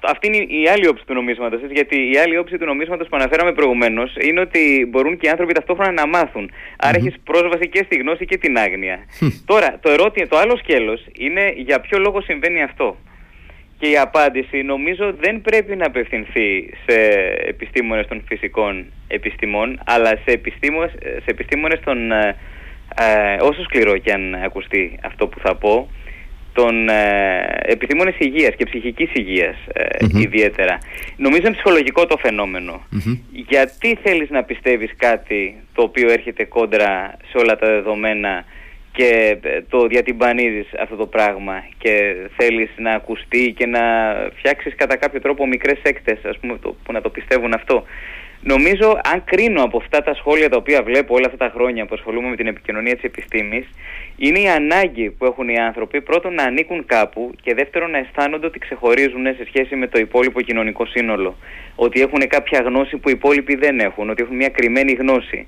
αυτή 0.03 0.27
είναι 0.27 0.37
η 0.37 0.69
άλλη 0.69 0.87
όψη 0.89 1.05
του 1.07 1.15
νομίσματος, 1.15 1.61
γιατί 1.71 2.11
η 2.13 2.19
άλλη 2.19 2.39
όψη 2.39 2.59
του 2.59 2.65
νομίσματος 2.65 3.09
που 3.09 3.17
αναφέραμε 3.17 3.53
προηγουμένως 3.53 4.15
είναι 4.21 4.41
ότι 4.41 4.87
μπορούν 4.91 5.19
και 5.19 5.27
οι 5.27 5.29
άνθρωποι 5.29 5.53
ταυτόχρονα 5.53 5.93
να 5.93 6.07
μάθουν. 6.07 6.51
Άρα 6.77 6.97
έχεις 6.97 7.15
πρόσβαση 7.25 7.69
και 7.69 7.83
στη 7.85 7.97
γνώση 7.97 8.25
και 8.25 8.39
την 8.39 8.59
άγνοια. 8.59 8.99
Τώρα, 9.45 9.79
το 9.81 9.91
ερώτημα, 9.91 10.27
το 10.27 10.37
άλλο 10.37 10.57
σκέλος 10.57 11.07
είναι 11.13 11.53
για 11.57 11.81
ποιο 11.81 11.99
λόγο 11.99 12.21
συμβαίνει 12.21 12.63
αυτό. 12.63 12.97
Και 13.79 13.89
η 13.91 13.99
απάντηση 13.99 14.63
νομίζω 14.63 15.15
δεν 15.21 15.41
πρέπει 15.41 15.77
να 15.77 15.87
απευθυνθεί 15.87 16.75
σε 16.87 16.95
επιστήμονες 17.47 18.07
των 18.07 18.25
φυσικών 18.29 18.87
επιστημών, 19.09 19.81
αλλά 19.87 20.09
σε 20.09 20.31
επιστήμονες, 20.31 20.93
σε 21.01 21.25
επιστήμονες 21.25 21.81
των, 21.85 22.13
ε, 22.13 22.37
ε 22.95 23.37
όσο 23.41 23.63
σκληρό 23.63 23.99
και 23.99 24.13
αν 24.13 24.35
ακουστεί 24.35 24.99
αυτό 25.03 25.29
που 25.29 25.39
θα 25.39 25.55
πω, 25.57 25.89
των 26.57 26.89
ε, 26.89 27.47
επιστήμονες 27.63 28.15
υγείας 28.19 28.55
και 28.57 28.65
ψυχικής 28.65 29.11
υγείας 29.13 29.57
ε, 29.73 30.07
ιδιαίτερα. 30.27 30.79
Νομίζω 31.17 31.41
είναι 31.41 31.55
ψυχολογικό 31.55 32.07
το 32.07 32.17
φαινομενο 32.17 32.87
Γιατί 33.33 33.99
θέλεις 34.03 34.31
να 34.31 34.43
πιστεύεις 34.43 34.91
κάτι 34.97 35.55
το 35.75 35.83
οποίο 35.83 36.11
έρχεται 36.11 36.45
κόντρα 36.45 37.17
σε 37.31 37.39
όλα 37.39 37.57
τα 37.57 37.67
δεδομένα 37.67 38.45
και 38.93 39.39
ε, 39.43 39.63
το 39.69 39.87
διατυμπανίζεις 39.87 40.67
αυτό 40.81 40.97
το 40.97 41.07
πράγμα 41.07 41.65
και 41.79 42.17
θέλεις 42.37 42.71
να 42.77 42.91
ακουστεί 42.91 43.55
και 43.57 43.67
να 43.67 43.81
φτιάξεις 44.37 44.75
κατά 44.75 44.97
κάποιο 44.97 45.21
τρόπο 45.21 45.47
μικρές 45.47 45.79
έκτες 45.83 46.19
ας 46.25 46.39
πούμε, 46.39 46.59
που 46.85 46.93
να 46.93 47.01
το 47.01 47.11
πιστεύουν 47.11 47.53
αυτό. 47.55 47.85
Νομίζω, 48.41 49.01
αν 49.13 49.25
κρίνω 49.25 49.63
από 49.63 49.77
αυτά 49.77 50.03
τα 50.03 50.15
σχόλια 50.15 50.49
τα 50.49 50.57
οποία 50.57 50.83
βλέπω 50.83 51.15
όλα 51.15 51.27
αυτά 51.27 51.37
τα 51.37 51.53
χρόνια 51.55 51.87
που 51.87 51.95
ασχολούμαι 51.95 52.29
με 52.29 52.37
την 52.37 52.47
επικοινωνία 52.47 52.95
της 52.95 53.03
επιστήμης, 53.03 53.67
είναι 54.17 54.39
η 54.39 54.49
ανάγκη 54.49 55.11
που 55.11 55.25
έχουν 55.25 55.49
οι 55.49 55.59
άνθρωποι 55.59 56.01
πρώτον 56.01 56.35
να 56.35 56.43
ανήκουν 56.43 56.87
κάπου 56.87 57.33
και 57.43 57.55
δεύτερον 57.55 57.91
να 57.91 57.99
αισθάνονται 57.99 58.47
ότι 58.47 58.59
ξεχωρίζουν 58.59 59.25
σε 59.25 59.45
σχέση 59.47 59.77
με 59.77 59.87
το 59.87 59.99
υπόλοιπο 59.99 60.41
κοινωνικό 60.41 60.87
σύνολο. 60.87 61.37
Ότι 61.75 62.01
έχουν 62.01 62.29
κάποια 62.29 62.61
γνώση 62.61 62.97
που 62.97 63.09
οι 63.09 63.13
υπόλοιποι 63.17 63.57
δεν 63.57 63.79
έχουν, 63.79 64.11
ότι 64.11 64.23
έχουν 64.23 64.37
μια 64.37 64.49
κρυμμένη 64.49 64.93
γνώση. 64.93 65.47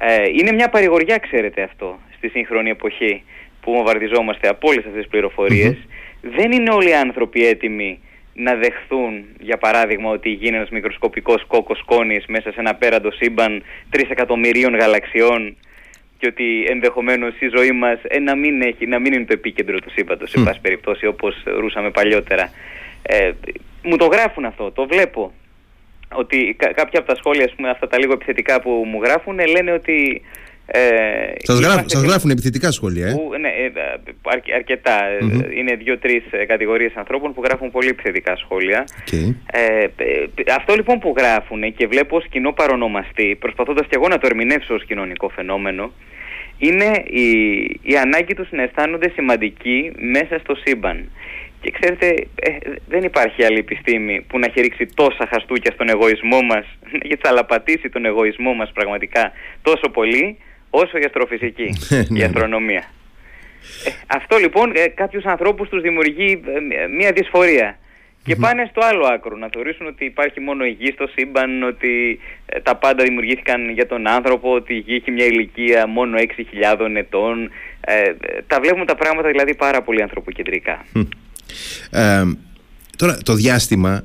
Ε, 0.00 0.28
είναι 0.38 0.52
μια 0.52 0.68
παρηγοριά, 0.68 1.18
ξέρετε 1.18 1.62
αυτό, 1.62 1.98
στη 2.16 2.28
σύγχρονη 2.28 2.70
εποχή 2.70 3.22
που 3.60 3.72
βομβαρδιζόμαστε 3.72 4.48
από 4.48 4.68
όλες 4.68 4.84
αυτές 4.84 5.00
τις 5.00 5.10
πληροφοριε 5.10 5.76
Δεν 6.20 6.52
είναι 6.52 6.70
όλοι 6.70 6.88
οι 6.88 6.94
άνθρωποι 6.94 7.46
έτοιμοι 7.46 8.00
να 8.42 8.54
δεχθούν, 8.54 9.24
για 9.40 9.58
παράδειγμα, 9.58 10.10
ότι 10.10 10.28
γίνει 10.28 10.56
ένας 10.56 10.70
μικροσκοπικός 10.70 11.44
κόκκος 11.46 11.78
σκόνης 11.78 12.26
μέσα 12.26 12.52
σε 12.52 12.60
ένα 12.60 12.74
πέραντο 12.74 13.10
σύμπαν 13.10 13.62
3 13.92 14.10
εκατομμυρίων 14.10 14.76
γαλαξιών 14.76 15.56
και 16.18 16.26
ότι 16.26 16.64
ενδεχομένως 16.68 17.40
η 17.40 17.48
ζωή 17.56 17.72
μας 17.72 17.98
ε, 18.02 18.18
να, 18.18 18.36
μην 18.36 18.62
έχει, 18.62 18.86
να 18.86 18.98
μην 18.98 19.12
είναι 19.12 19.24
το 19.24 19.32
επίκεντρο 19.32 19.78
του 19.78 19.90
σύμπαντος, 19.90 20.30
σε 20.30 20.40
πάση 20.44 20.60
περιπτώσει, 20.60 21.06
όπως 21.06 21.42
ρούσαμε 21.44 21.90
παλιότερα. 21.90 22.52
Ε, 23.02 23.30
μου 23.82 23.96
το 23.96 24.06
γράφουν 24.06 24.44
αυτό, 24.44 24.70
το 24.70 24.86
βλέπω. 24.86 25.32
Ότι 26.12 26.56
κάποια 26.58 26.98
από 26.98 27.08
τα 27.08 27.16
σχόλια, 27.16 27.50
πούμε, 27.56 27.70
αυτά 27.70 27.88
τα 27.88 27.98
λίγο 27.98 28.12
επιθετικά 28.12 28.60
που 28.60 28.70
μου 28.70 29.02
γράφουν, 29.02 29.38
λένε 29.46 29.72
ότι 29.72 30.22
ε, 30.72 31.32
σας, 31.42 31.58
γράφ, 31.58 31.82
σας 31.86 32.02
γράφουν 32.02 32.30
επιθετικά 32.30 32.70
σχόλια, 32.70 33.06
ε; 33.06 33.12
Που, 33.12 33.30
ναι, 33.40 33.48
ε, 33.48 33.70
αρκετά. 34.54 34.98
Mm-hmm. 35.20 35.56
Είναι 35.56 35.74
δύο-τρεις 35.74 36.22
ε, 36.30 36.44
κατηγορίες 36.44 36.92
ανθρώπων 36.94 37.34
που 37.34 37.42
γράφουν 37.44 37.70
πολύ 37.70 37.88
επιθετικά 37.88 38.36
σχόλια. 38.36 38.84
Okay. 39.10 39.34
Ε, 39.52 39.86
αυτό 40.56 40.74
λοιπόν 40.74 40.98
που 40.98 41.14
γράφουν 41.18 41.74
και 41.76 41.86
βλέπω 41.86 42.16
ως 42.16 42.26
κοινό 42.30 42.52
παρονομαστή, 42.52 43.36
προσπαθώντας 43.40 43.86
και 43.86 43.96
εγώ 43.96 44.08
να 44.08 44.18
το 44.18 44.26
ερμηνεύσω 44.26 44.74
ως 44.74 44.84
κοινωνικό 44.84 45.28
φαινόμενο, 45.28 45.92
είναι 46.58 47.02
η, 47.06 47.28
η 47.82 47.96
ανάγκη 47.96 48.34
τους 48.34 48.48
να 48.50 48.62
αισθάνονται 48.62 49.10
σημαντικοί 49.14 49.92
μέσα 49.96 50.38
στο 50.38 50.54
σύμπαν. 50.64 51.10
Και 51.60 51.70
ξέρετε, 51.80 52.06
ε, 52.34 52.50
δεν 52.88 53.02
υπάρχει 53.02 53.44
άλλη 53.44 53.58
επιστήμη 53.58 54.24
που 54.28 54.38
να 54.38 54.46
έχει 54.46 54.60
ρίξει 54.60 54.86
τόσα 54.94 55.28
χαστούκια 55.32 55.72
στον 55.72 55.88
εγωισμό 55.88 56.40
μας, 56.42 56.66
να 57.08 57.16
τσαλαπατήσει 57.16 57.88
τον 57.88 58.04
εγωισμό 58.04 58.52
μας 58.52 58.70
πραγματικά 58.72 59.32
τόσο 59.62 59.90
πολύ, 59.92 60.38
όσο 60.70 60.98
η 60.98 61.04
αστροφυσική, 61.04 61.68
η 62.10 62.18
ναι. 62.18 62.24
αστρονομία. 62.24 62.84
Ε, 63.84 63.90
αυτό 64.06 64.36
λοιπόν 64.36 64.72
ε, 64.74 64.86
κάποιους 64.86 65.24
ανθρώπους 65.24 65.68
τους 65.68 65.82
δημιουργεί 65.82 66.40
ε, 66.82 66.86
μια 66.86 67.12
δυσφορία. 67.12 67.78
Και 68.24 68.36
πάνε 68.36 68.66
στο 68.70 68.80
άλλο 68.84 69.06
άκρο, 69.06 69.36
να 69.36 69.48
θεωρήσουν 69.52 69.86
ότι 69.86 70.04
υπάρχει 70.04 70.40
μόνο 70.40 70.64
η 70.64 70.76
γη 70.78 70.90
στο 70.92 71.06
σύμπαν, 71.16 71.62
ότι 71.62 72.20
ε, 72.46 72.60
τα 72.60 72.76
πάντα 72.76 73.04
δημιουργήθηκαν 73.04 73.70
για 73.70 73.86
τον 73.86 74.08
άνθρωπο, 74.08 74.52
ότι 74.52 74.74
η 74.74 74.82
γη 74.86 74.94
έχει 74.94 75.10
μια 75.10 75.24
ηλικία 75.24 75.86
μόνο 75.86 76.18
6.000 76.18 76.96
ετών. 76.96 77.50
τα 78.46 78.60
βλέπουμε 78.60 78.84
τα 78.84 78.94
πράγματα 78.94 79.28
δηλαδή 79.28 79.54
πάρα 79.54 79.82
πολύ 79.82 80.02
ανθρωποκεντρικά. 80.02 80.84
τώρα 82.96 83.18
το 83.24 83.34
διάστημα 83.34 84.04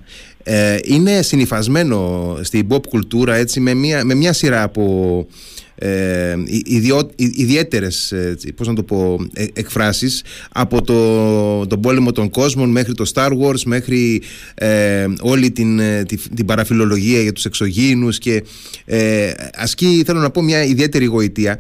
είναι 0.84 1.22
συνειφασμένο 1.22 2.00
στην 2.42 2.68
pop 2.72 2.88
κουλτούρα 2.88 3.36
έτσι, 3.36 3.60
με, 3.60 3.74
μια, 3.74 4.06
με 4.06 4.14
μια 4.14 4.34
σειρά 4.34 4.64
από 4.64 5.28
ε, 5.76 6.36
ιδιό, 6.66 7.10
ιδιαίτερες 7.16 8.14
πώς 8.56 8.68
να 8.68 8.74
το 8.74 8.84
πω, 8.84 9.18
ε, 9.34 9.46
εκφράσεις 9.54 10.24
από 10.52 10.82
το, 10.82 11.68
τον 11.68 11.82
πόλεμο 11.82 12.12
των 12.12 12.30
κόσμων 12.30 12.70
μέχρι 12.70 12.94
το 12.94 13.12
Star 13.14 13.32
Wars 13.42 13.62
μέχρι 13.66 14.22
ε, 14.54 15.08
όλη 15.20 15.52
την, 15.52 15.80
ε, 15.80 16.04
την, 16.36 16.46
παραφιλολογία 16.46 17.22
για 17.22 17.34
τους 17.34 17.46
εξωγήινους 17.46 18.18
και 18.18 18.44
ε, 18.86 19.32
ασκεί 19.54 20.04
θέλω 20.06 20.20
να 20.20 20.30
πω 20.30 20.42
μια 20.42 20.64
ιδιαίτερη 20.64 21.06
γοητεία. 21.06 21.60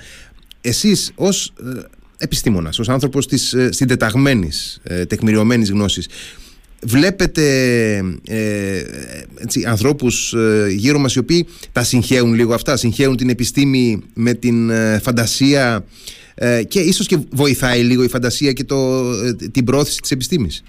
Εσείς 0.61 1.11
ως 1.15 1.53
ε, 1.59 1.79
επιστήμονας, 2.17 2.79
ως 2.79 2.89
άνθρωπος 2.89 3.27
της 3.27 3.55
συντεταγμένης 3.69 4.81
τεκμηριωμένης 5.07 5.69
γνώσης 5.69 6.07
βλέπετε 6.85 7.43
ε, 8.27 8.83
έτσι, 9.41 9.65
ανθρώπους 9.67 10.33
ε, 10.33 10.67
γύρω 10.69 10.99
μας 10.99 11.15
οι 11.15 11.19
οποίοι 11.19 11.47
τα 11.71 11.83
συγχαίουν 11.83 12.33
λίγο 12.33 12.53
αυτά, 12.53 12.77
συγχαίουν 12.77 13.17
την 13.17 13.29
επιστήμη 13.29 14.03
με 14.13 14.33
την 14.33 14.69
ε, 14.69 14.99
φαντασία 14.99 15.85
ε, 16.35 16.63
και 16.63 16.79
ίσως 16.79 17.07
και 17.07 17.17
βοηθάει 17.31 17.81
λίγο 17.81 18.03
η 18.03 18.07
φαντασία 18.07 18.51
και 18.51 18.63
το, 18.63 19.11
την 19.51 19.65
πρόθεση 19.65 19.99
της 20.01 20.11
επιστήμης. 20.11 20.63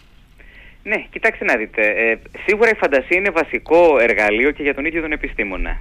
Ναι, 0.83 1.07
κοιτάξτε 1.11 1.45
να 1.45 1.57
δείτε. 1.57 1.83
σίγουρα 2.47 2.71
η 2.71 2.75
φαντασία 2.75 3.17
είναι 3.17 3.31
βασικό 3.31 3.99
εργαλείο 4.01 4.51
και 4.51 4.63
για 4.63 4.75
τον 4.75 4.85
ίδιο 4.85 5.01
τον 5.01 5.13
επιστήμονα. 5.13 5.81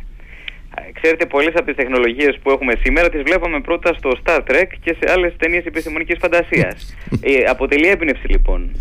Ξέρετε, 0.93 1.25
πολλές 1.25 1.53
από 1.55 1.65
τις 1.65 1.75
τεχνολογίες 1.75 2.39
που 2.43 2.51
έχουμε 2.51 2.73
σήμερα 2.83 3.09
τις 3.09 3.21
βλέπαμε 3.21 3.61
πρώτα 3.61 3.93
στο 3.93 4.11
Star 4.23 4.39
Trek 4.39 4.67
και 4.81 4.95
σε 4.99 5.11
άλλες 5.11 5.33
ταινίες 5.37 5.65
επιστημονικής 5.65 6.17
φαντασίας. 6.21 6.95
ε, 7.21 7.43
αποτελεί 7.49 7.87
έμπνευση 7.87 8.27
λοιπόν 8.27 8.71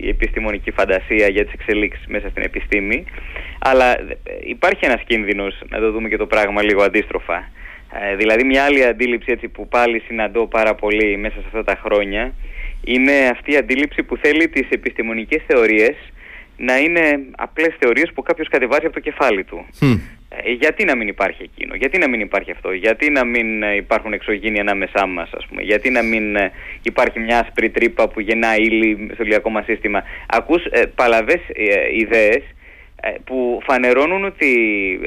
η, 0.00 0.08
επιστημονική 0.08 0.70
φαντασία 0.70 1.28
για 1.28 1.44
τις 1.44 1.52
εξελίξεις 1.52 2.06
μέσα 2.06 2.28
στην 2.28 2.42
επιστήμη. 2.42 3.04
Αλλά 3.58 3.92
ε, 3.92 4.16
υπάρχει 4.44 4.84
ένας 4.84 5.02
κίνδυνος 5.06 5.62
να 5.68 5.78
το 5.78 5.90
δούμε 5.90 6.08
και 6.08 6.16
το 6.16 6.26
πράγμα 6.26 6.62
λίγο 6.62 6.82
αντίστροφα. 6.82 7.50
Ε, 8.00 8.16
δηλαδή, 8.16 8.44
μια 8.44 8.64
άλλη 8.64 8.84
αντίληψη 8.84 9.32
έτσι, 9.32 9.48
που 9.48 9.68
πάλι 9.68 10.02
συναντώ 10.06 10.46
πάρα 10.46 10.74
πολύ 10.74 11.16
μέσα 11.16 11.34
σε 11.34 11.44
αυτά 11.46 11.64
τα 11.64 11.80
χρόνια 11.84 12.34
είναι 12.84 13.28
αυτή 13.30 13.52
η 13.52 13.56
αντίληψη 13.56 14.02
που 14.02 14.16
θέλει 14.16 14.48
τις 14.48 14.68
επιστημονικές 14.68 15.42
θεωρίες 15.46 15.96
να 16.56 16.78
είναι 16.78 17.20
απλές 17.36 17.74
θεωρίες 17.78 18.12
που 18.14 18.22
κάποιος 18.22 18.48
κατεβάζει 18.48 18.86
από 18.86 18.94
το 18.94 19.00
κεφάλι 19.00 19.44
του. 19.44 19.66
Ε, 19.80 19.86
γιατί 20.56 20.84
να 20.84 20.96
μην 20.96 21.08
υπάρχει 21.08 21.42
εκείνο, 21.42 21.74
γιατί 21.74 21.98
να 21.98 22.08
μην 22.08 22.20
υπάρχει 22.20 22.50
αυτό, 22.50 22.72
γιατί 22.72 23.10
να 23.10 23.24
μην 23.24 23.62
ε, 23.62 23.74
υπάρχουν 23.74 24.12
εξωγήινοι 24.12 24.60
ανάμεσά 24.60 25.06
μας 25.06 25.30
ας 25.32 25.46
πούμε, 25.46 25.62
γιατί 25.62 25.90
να 25.90 26.02
μην 26.02 26.36
ε, 26.36 26.52
υπάρχει 26.82 27.20
μια 27.20 27.38
άσπρη 27.38 27.70
τρύπα 27.70 28.08
που 28.08 28.20
γεννά 28.20 28.56
ύλη 28.56 29.10
στο 29.14 29.22
ηλιακό 29.22 29.50
μας 29.50 29.64
σύστημα. 29.64 30.02
Ακούς 30.26 30.64
ε, 30.64 30.86
παλαβές 30.94 31.40
ιδέες 31.96 32.42
που 33.24 33.60
φανερώνουν 33.62 34.24
ότι 34.24 34.48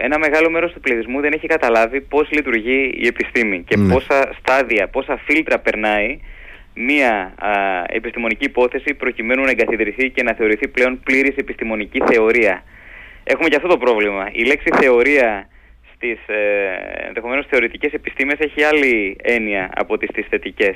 ένα 0.02 0.18
μεγάλο 0.18 0.50
μέρος 0.50 0.74
του 0.74 0.80
πληθυσμού 0.80 1.22
δεν 1.22 1.34
έχει 1.34 1.48
καταλάβει 1.48 2.02
πώς 2.02 2.32
λειτουργεί 2.32 2.94
η 2.98 3.08
επιστήμη 3.08 3.64
και 3.68 3.76
mm. 3.80 3.92
πόσα 3.92 4.30
στάδια, 4.40 4.88
πόσα 4.88 5.18
φίλτρα 5.18 5.60
περνάει 5.60 6.20
μία 6.74 7.34
επιστημονική 7.88 8.46
υπόθεση 8.46 8.94
προκειμένου 8.94 9.44
να 9.44 9.50
εγκαθιδρυθεί 9.50 10.10
και 10.10 10.24
να 10.24 10.34
θεωρηθεί 10.34 10.68
πλέον 10.68 11.00
πλήρης 11.04 11.36
επιστημονική 11.36 12.02
θεωρία. 12.06 12.64
Έχουμε 13.30 13.50
και 13.50 13.56
αυτό 13.56 13.68
το 13.68 13.78
πρόβλημα. 13.78 14.30
Η 14.32 14.44
λέξη 14.46 14.70
θεωρία 14.82 15.50
στις 15.94 16.20
ε, 16.28 17.06
ενδεχομένως 17.08 17.46
θεωρητικές 17.50 17.94
επιστήμες 17.94 18.40
έχει 18.40 18.64
άλλη 18.64 19.16
έννοια 19.22 19.70
από 19.76 19.98
τις, 19.98 20.10
τις 20.14 20.26
θετικές. 20.30 20.76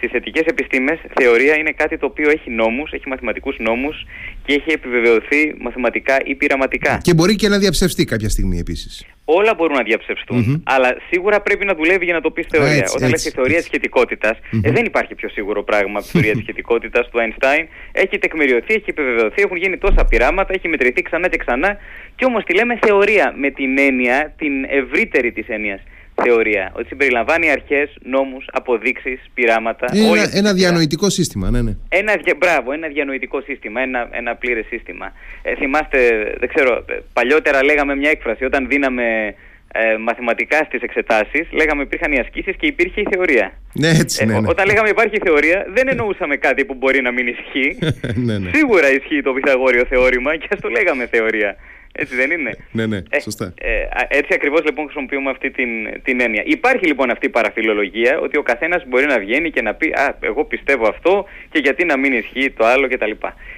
Στις 0.00 0.12
θετικές 0.12 0.44
επιστήμες, 0.46 0.98
θεωρία 1.20 1.54
είναι 1.56 1.72
κάτι 1.72 1.98
το 1.98 2.06
οποίο 2.06 2.30
έχει 2.30 2.50
νόμους, 2.50 2.92
έχει 2.92 3.08
μαθηματικούς 3.08 3.56
νόμους 3.58 4.06
και 4.44 4.52
έχει 4.54 4.70
επιβεβαιωθεί 4.72 5.54
μαθηματικά 5.60 6.16
ή 6.24 6.34
πειραματικά. 6.34 7.00
Και 7.02 7.14
μπορεί 7.14 7.34
και 7.36 7.48
να 7.48 7.58
διαψευστεί 7.58 8.04
κάποια 8.04 8.28
στιγμή 8.28 8.58
επίσης. 8.58 9.04
Όλα 9.24 9.54
μπορούν 9.54 9.76
να 9.76 9.82
διαψευστούν, 9.82 10.62
αλλά 10.64 10.96
σίγουρα 11.10 11.40
πρέπει 11.40 11.64
να 11.64 11.74
δουλεύει 11.74 12.04
για 12.04 12.14
να 12.14 12.20
το 12.20 12.30
πεις 12.30 12.46
θεωρία. 12.50 12.72
Έτσι, 12.72 12.94
Όταν 12.96 13.10
έτσι, 13.10 13.24
λες 13.24 13.34
η 13.34 13.36
θεωρία 13.36 13.62
σχετικότητας, 13.62 14.38
ε, 14.62 14.70
δεν 14.70 14.84
υπάρχει 14.84 15.14
πιο 15.14 15.28
σίγουρο 15.28 15.62
πράγμα 15.64 15.98
από 15.98 16.06
τη 16.06 16.12
θεωρία 16.12 16.32
της 16.32 16.42
σχετικότητας 16.46 17.08
του 17.10 17.18
Einstein. 17.18 17.64
Έχει 17.92 18.18
τεκμηριωθεί, 18.18 18.74
έχει 18.74 18.90
επιβεβαιωθεί, 18.94 19.42
έχουν 19.42 19.56
γίνει 19.56 19.78
τόσα 19.78 20.04
πειράματα, 20.04 20.54
έχει 20.54 20.68
μετρηθεί 20.68 21.02
ξανά 21.02 21.28
και 21.28 21.36
ξανά. 21.36 21.76
Και 22.16 22.24
όμως 22.24 22.44
τη 22.44 22.54
λέμε 22.54 22.78
θεωρία 22.82 23.34
με 23.36 23.50
την 23.50 23.78
έννοια, 23.78 24.34
την 24.38 24.64
ευρύτερη 24.64 25.32
της 25.32 25.48
έννοιας 25.48 25.80
θεωρία. 26.24 26.72
Ότι 26.76 26.86
συμπεριλαμβάνει 26.86 27.50
αρχές, 27.50 27.96
νόμους, 28.02 28.44
αποδείξεις, 28.52 29.20
πειράματα. 29.34 29.86
Είναι 29.92 30.04
όλα 30.04 30.12
ένα, 30.12 30.22
αυτά. 30.22 30.38
ένα 30.38 30.52
διανοητικό 30.52 31.10
σύστημα, 31.10 31.50
ναι, 31.50 31.62
ναι. 31.62 31.76
Ένα, 31.88 32.14
δια- 32.24 32.34
μπράβο, 32.38 32.72
ένα 32.72 32.88
διανοητικό 32.88 33.40
σύστημα, 33.40 33.80
ένα, 33.80 34.08
ένα 34.12 34.34
πλήρες 34.36 34.66
σύστημα. 34.66 35.12
Ε, 35.42 35.54
θυμάστε, 35.54 35.98
δεν 36.38 36.48
ξέρω, 36.54 36.84
ε, 36.88 36.98
παλιότερα 37.12 37.64
λέγαμε 37.64 37.96
μια 37.96 38.10
έκφραση, 38.10 38.44
όταν 38.44 38.68
δίναμε 38.68 39.34
ε, 39.72 39.96
μαθηματικά 39.96 40.56
στις 40.66 40.80
εξετάσεις, 40.82 41.48
λέγαμε 41.50 41.82
υπήρχαν 41.82 42.12
οι 42.12 42.18
ασκήσεις 42.18 42.56
και 42.56 42.66
υπήρχε 42.66 43.00
η 43.00 43.06
θεωρία. 43.12 43.52
Ναι, 43.72 43.88
έτσι, 43.88 44.18
Ε, 44.22 44.26
ναι, 44.26 44.34
ο- 44.34 44.40
ναι. 44.40 44.48
Όταν 44.48 44.66
λέγαμε 44.66 44.88
υπάρχει 44.88 45.14
η 45.16 45.20
θεωρία, 45.24 45.66
δεν 45.74 45.88
εννοούσαμε 45.88 46.36
κάτι 46.36 46.64
που 46.64 46.74
μπορεί 46.74 47.00
να 47.02 47.10
μην 47.10 47.26
ισχύει. 47.26 47.78
ναι, 48.26 48.38
ναι. 48.38 48.50
Σίγουρα 48.54 48.90
ισχύει 48.92 49.22
το 49.22 49.34
Pythagorean 49.36 49.84
θεώρημα 49.88 50.36
και 50.36 50.46
ας 50.50 50.60
το 50.60 50.68
λέγαμε 50.68 51.06
θεωρία. 51.06 51.56
Έτσι 51.92 52.16
δεν 52.16 52.30
είναι; 52.30 52.50
Ναι, 52.72 52.86
ναι, 52.86 52.96
Ε, 53.10 53.20
σωστά. 53.20 53.54
ε, 53.60 53.82
α, 53.82 54.06
έτσι 54.08 54.30
ακριβώς 54.34 54.64
λοιπόν 54.64 54.84
χρησιμοποιούμε 54.84 55.30
αυτή 55.30 55.50
την, 55.50 55.68
την 56.02 56.20
έννοια. 56.20 56.42
Υπάρχει 56.46 56.86
λοιπόν 56.86 57.10
αυτή 57.10 57.26
η 57.26 57.28
παραφιλολογία 57.28 58.18
ότι 58.18 58.38
ο 58.38 58.42
καθένας 58.42 58.84
μπορεί 58.86 59.06
να 59.06 59.18
βγαίνει 59.18 59.50
και 59.50 59.62
να 59.62 59.74
πει 59.74 59.88
«Α, 59.94 60.16
εγώ 60.20 60.44
πιστεύω 60.44 60.88
αυτό 60.88 61.24
και 61.50 61.58
γιατί 61.58 61.84
να 61.84 61.98
μην 61.98 62.12
ισχύει 62.12 62.50
το 62.50 62.66
άλλο 62.66 62.88
κτλ». 62.88 63.10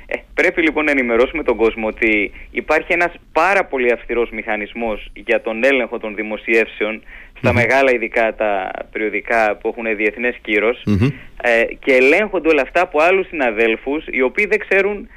Ε, 0.07 0.17
πρέπει 0.35 0.63
λοιπόν 0.63 0.85
να 0.85 0.91
ενημερώσουμε 0.91 1.43
τον 1.43 1.57
κόσμο 1.57 1.87
ότι 1.87 2.33
υπάρχει 2.51 2.93
ένας 2.93 3.13
πάρα 3.33 3.65
πολύ 3.65 3.93
αυστηρός 3.93 4.31
μηχανισμός 4.31 5.11
για 5.15 5.41
τον 5.41 5.65
έλεγχο 5.65 5.99
των 5.99 6.15
δημοσιεύσεων 6.15 7.03
στα 7.39 7.53
μεγάλα 7.53 7.93
ειδικά 7.93 8.35
τα 8.35 8.71
περιοδικά 8.93 9.57
που 9.57 9.69
έχουν 9.69 9.97
διεθνές 9.97 10.37
κύρος 10.43 10.83
Μμμ. 10.87 11.09
ε, 11.43 11.65
και 11.85 11.93
ελέγχονται 11.95 12.49
όλα 12.49 12.63
αυτά 12.63 12.81
από 12.81 13.01
άλλους 13.03 13.27
συναδέλφους 13.27 14.05
οι 14.11 14.23
οποίοι 14.23 14.47
δεν 14.47 14.59
ξέρουν 14.59 15.09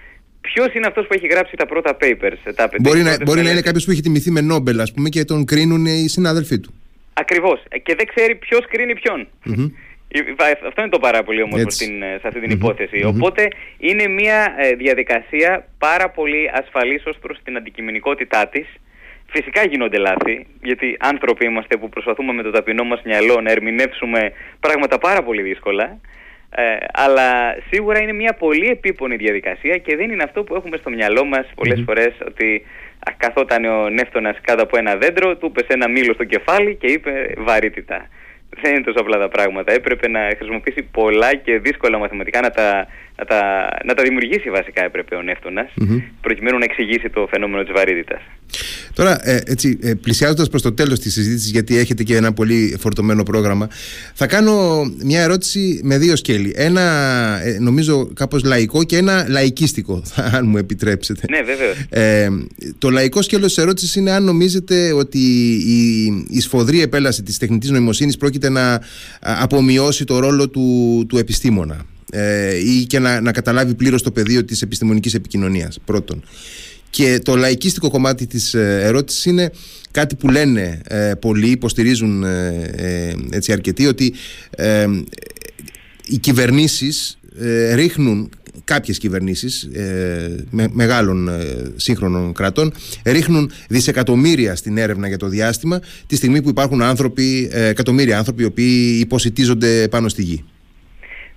ποιος 0.54 0.74
είναι 0.74 0.88
αυτός 0.88 1.08
που 1.08 1.14
έχει 1.14 1.28
γράψει 1.28 1.56
τα 1.56 1.66
πρώτα 1.66 1.98
papers. 2.02 2.40
Τα 2.56 2.70
Μπορεί, 2.82 3.00
τις 3.00 3.04
να, 3.04 3.10
πρώτες 3.10 3.18
μπορεί 3.18 3.26
να 3.26 3.32
είναι 3.34 3.42
μελέτες. 3.42 3.62
κάποιος 3.62 3.86
που 3.86 3.92
έχει 3.92 4.02
τιμηθεί 4.02 4.32
με 4.32 4.42
Νόμπελ, 4.42 4.80
ας 4.80 4.92
πούμε, 4.94 5.10
και 5.10 5.24
τον 5.26 5.46
κρίνουν 5.46 5.86
οι 5.86 6.08
συνάδελφοί 6.08 6.60
του. 6.60 6.74
Ακριβώς. 7.14 7.64
Ε, 7.70 7.78
Και 7.80 7.96
δεν 7.96 8.06
ξέρει 8.16 8.36
ποιος 8.36 8.64
κρίνει 8.68 8.94
ποιον. 9.02 9.28
Μμμ. 9.44 9.66
Ε, 10.08 10.20
ε, 10.20 10.52
Αυτό 10.68 10.82
είναι 10.82 10.90
το 10.90 11.00
πάρα 11.00 11.24
πολύ 11.24 11.42
όμορφο 11.42 11.66
Έτσι. 11.66 11.84
στην, 11.84 12.02
ε, 12.02 12.18
σε 12.22 12.28
αυτή 12.28 12.40
την 12.40 12.50
Μμμ. 12.52 12.58
υπόθεση. 12.60 12.98
Μμμ. 12.98 13.08
Οπότε 13.08 13.48
είναι 13.78 14.08
μια 14.08 14.56
ε, 14.58 14.74
διαδικασία 14.76 15.68
πάρα 15.78 16.10
πολύ 16.10 16.50
ασφαλής 16.54 17.06
ως 17.06 17.18
προς 17.22 17.38
την 17.44 17.58
αντικειμενικότητά 17.58 18.48
της. 18.48 18.68
Φυσικά 19.30 19.62
γίνονται 19.66 19.98
λάθη, 19.98 20.46
γιατί 20.64 20.98
άνθρωποι 21.00 21.46
είμαστε 21.46 21.78
που 21.78 21.90
προσπαθούμε 21.90 22.34
με 22.34 22.44
το 22.44 22.52
ταπεινό 22.52 22.84
μας 22.84 23.02
μυαλό 23.06 23.42
να 23.42 23.52
ερμηνεύσουμε 23.52 24.32
πράγματα 24.60 24.98
πάρα 24.98 25.24
πολύ 25.24 25.42
δύσκολα. 25.42 26.00
Ε, 26.50 26.78
αλλά 26.94 27.56
σίγουρα 27.72 28.02
είναι 28.02 28.14
μια 28.14 28.34
πολύ 28.34 28.68
επίπονη 28.70 29.16
διαδικασία 29.16 29.78
και 29.78 29.96
δεν 29.96 30.12
είναι 30.12 30.24
αυτό 30.24 30.44
που 30.44 30.56
έχουμε 30.56 30.78
στο 30.78 30.90
μυαλό 30.90 31.26
μας 31.26 31.46
πολλές 31.56 31.82
φορές 31.86 32.14
ότι 32.28 32.66
α, 33.10 33.14
καθόταν 33.18 33.66
ο 33.66 33.90
Νεύτωνας 33.90 34.38
κάτω 34.42 34.64
από 34.64 34.78
ένα 34.78 34.96
δέντρο, 34.96 35.38
του 35.38 35.52
πέσε 35.52 35.68
ένα 35.70 35.90
μήλο 35.90 36.14
στο 36.14 36.24
κεφάλι 36.24 36.76
και 36.76 36.88
είπε 36.88 37.34
βαρύτητα. 37.38 38.08
Δεν 38.62 38.74
είναι 38.74 38.84
τόσο 38.84 39.00
απλά 39.00 39.18
τα 39.18 39.30
πράγματα. 39.30 39.74
Έπρεπε 39.74 40.08
να 40.08 40.20
χρησιμοποιήσει 40.38 40.84
πολλά 40.84 41.36
και 41.36 41.60
δύσκολα 41.60 41.98
μαθηματικά 41.98 42.42
να 42.42 42.50
τα, 42.50 42.88
να 43.18 43.26
τα, 43.26 43.68
να 43.86 43.94
τα 43.94 44.04
δημιουργήσει 44.04 44.50
βασικά 44.50 44.84
έπρεπε 44.84 45.16
ο 45.16 45.22
Νεύτωνας 45.22 45.72
Μμμ. 45.76 46.00
προκειμένου 46.22 46.58
να 46.58 46.64
εξηγήσει 46.64 47.10
το 47.10 47.28
φαινόμενο 47.30 47.64
της 47.64 47.74
βαρύτητας. 47.74 48.22
Τώρα, 48.94 49.30
ε, 49.30 49.42
έτσι, 49.46 49.80
ε, 49.82 49.94
πλησιάζοντας 49.94 50.50
προς 50.50 50.62
το 50.62 50.74
τέλος 50.74 51.00
της 51.00 51.14
συζήτησης, 51.14 51.52
γιατί 51.52 51.78
έχετε 51.78 52.04
και 52.04 52.16
ένα 52.16 52.34
πολύ 52.34 52.78
φορτωμένο 52.80 53.24
πρόγραμμα, 53.24 53.70
θα 54.14 54.28
κάνω 54.28 54.84
μια 55.04 55.22
ερώτηση 55.22 55.80
με 55.84 55.98
δύο 55.98 56.16
σκέλη. 56.16 56.54
Ένα, 56.56 56.82
ε, 57.44 57.58
νομίζω, 57.60 58.10
κάπως 58.14 58.44
λαϊκό 58.44 58.84
και 58.84 58.98
ένα 58.98 59.26
λαϊκίστικο, 59.30 60.04
αν 60.36 60.48
μου 60.48 60.58
επιτρέψετε. 60.58 61.22
Ναι, 61.30 61.42
βέβαιως. 61.42 61.78
Ε, 61.90 62.30
το 62.78 62.90
λαϊκό 62.90 63.22
σκέλος 63.22 63.54
της 63.54 63.64
ερώτησης 63.64 63.96
είναι 63.96 64.12
αν 64.12 64.24
νομίζετε 64.24 64.94
ότι 64.94 65.20
η, 65.68 66.06
η 66.30 66.40
σφοδρή 66.40 66.82
επέλαση 66.82 67.24
της 67.24 67.38
τεχνητής 67.38 67.70
νοημοσύνης 67.70 68.18
πρόκειται 68.18 68.50
να 68.50 68.74
α, 68.74 68.80
απομειώσει 69.20 70.06
το 70.06 70.20
ρόλο 70.20 70.50
του, 70.50 71.06
του 71.10 71.18
επιστήμονα 71.18 71.86
ε, 72.12 72.56
ή 72.58 72.86
και 72.86 73.00
να, 73.00 73.22
να 73.22 73.32
καταλάβει 73.32 73.74
πλήρως 73.74 74.04
το 74.04 74.12
πεδίο 74.12 74.46
της 74.46 74.62
επιστημονικής 74.62 75.14
επικοινωνίας 75.14 75.80
πρώτον. 75.86 76.24
Και 76.90 77.20
το 77.24 77.36
λαϊκίστικο 77.36 77.90
κομμάτι 77.90 78.28
της 78.28 78.54
ε, 78.54 78.80
ερώτησης 78.84 79.26
είναι 79.26 79.52
κάτι 79.92 80.16
που 80.16 80.30
λένε 80.30 80.82
ε, 80.88 81.12
πολλοί, 81.20 81.50
υποστηρίζουν 81.50 82.24
ε, 82.24 82.48
ε, 82.76 83.16
έτσι 83.30 83.52
αρκετοί, 83.52 83.88
ότι 83.88 84.14
ε, 84.50 84.88
οι 86.06 86.18
κυβερνήσεις 86.18 87.18
ε, 87.40 87.74
ρίχνουν 87.74 88.30
κάποιες 88.64 88.98
κυβερνήσεις 88.98 89.64
ε, 89.64 90.46
με, 90.50 90.68
μεγάλων 90.72 91.28
ε, 91.28 91.44
σύγχρονων 91.76 92.34
κρατών 92.34 92.74
ρίχνουν 93.06 93.52
δισεκατομμύρια 93.70 94.56
στην 94.56 94.78
έρευνα 94.78 95.08
για 95.08 95.18
το 95.18 95.28
διάστημα 95.28 95.80
τη 96.08 96.16
στιγμή 96.16 96.42
που 96.42 96.50
υπάρχουν 96.50 96.82
άνθρωποι, 96.82 97.50
ε, 97.52 97.68
εκατομμύρια 97.68 98.18
άνθρωποι 98.18 98.42
οι 98.42 98.46
οποίοι 98.46 98.98
υποσυτίζονται 99.02 99.88
πάνω 99.88 100.10
στη 100.10 100.22
γη. 100.24 100.44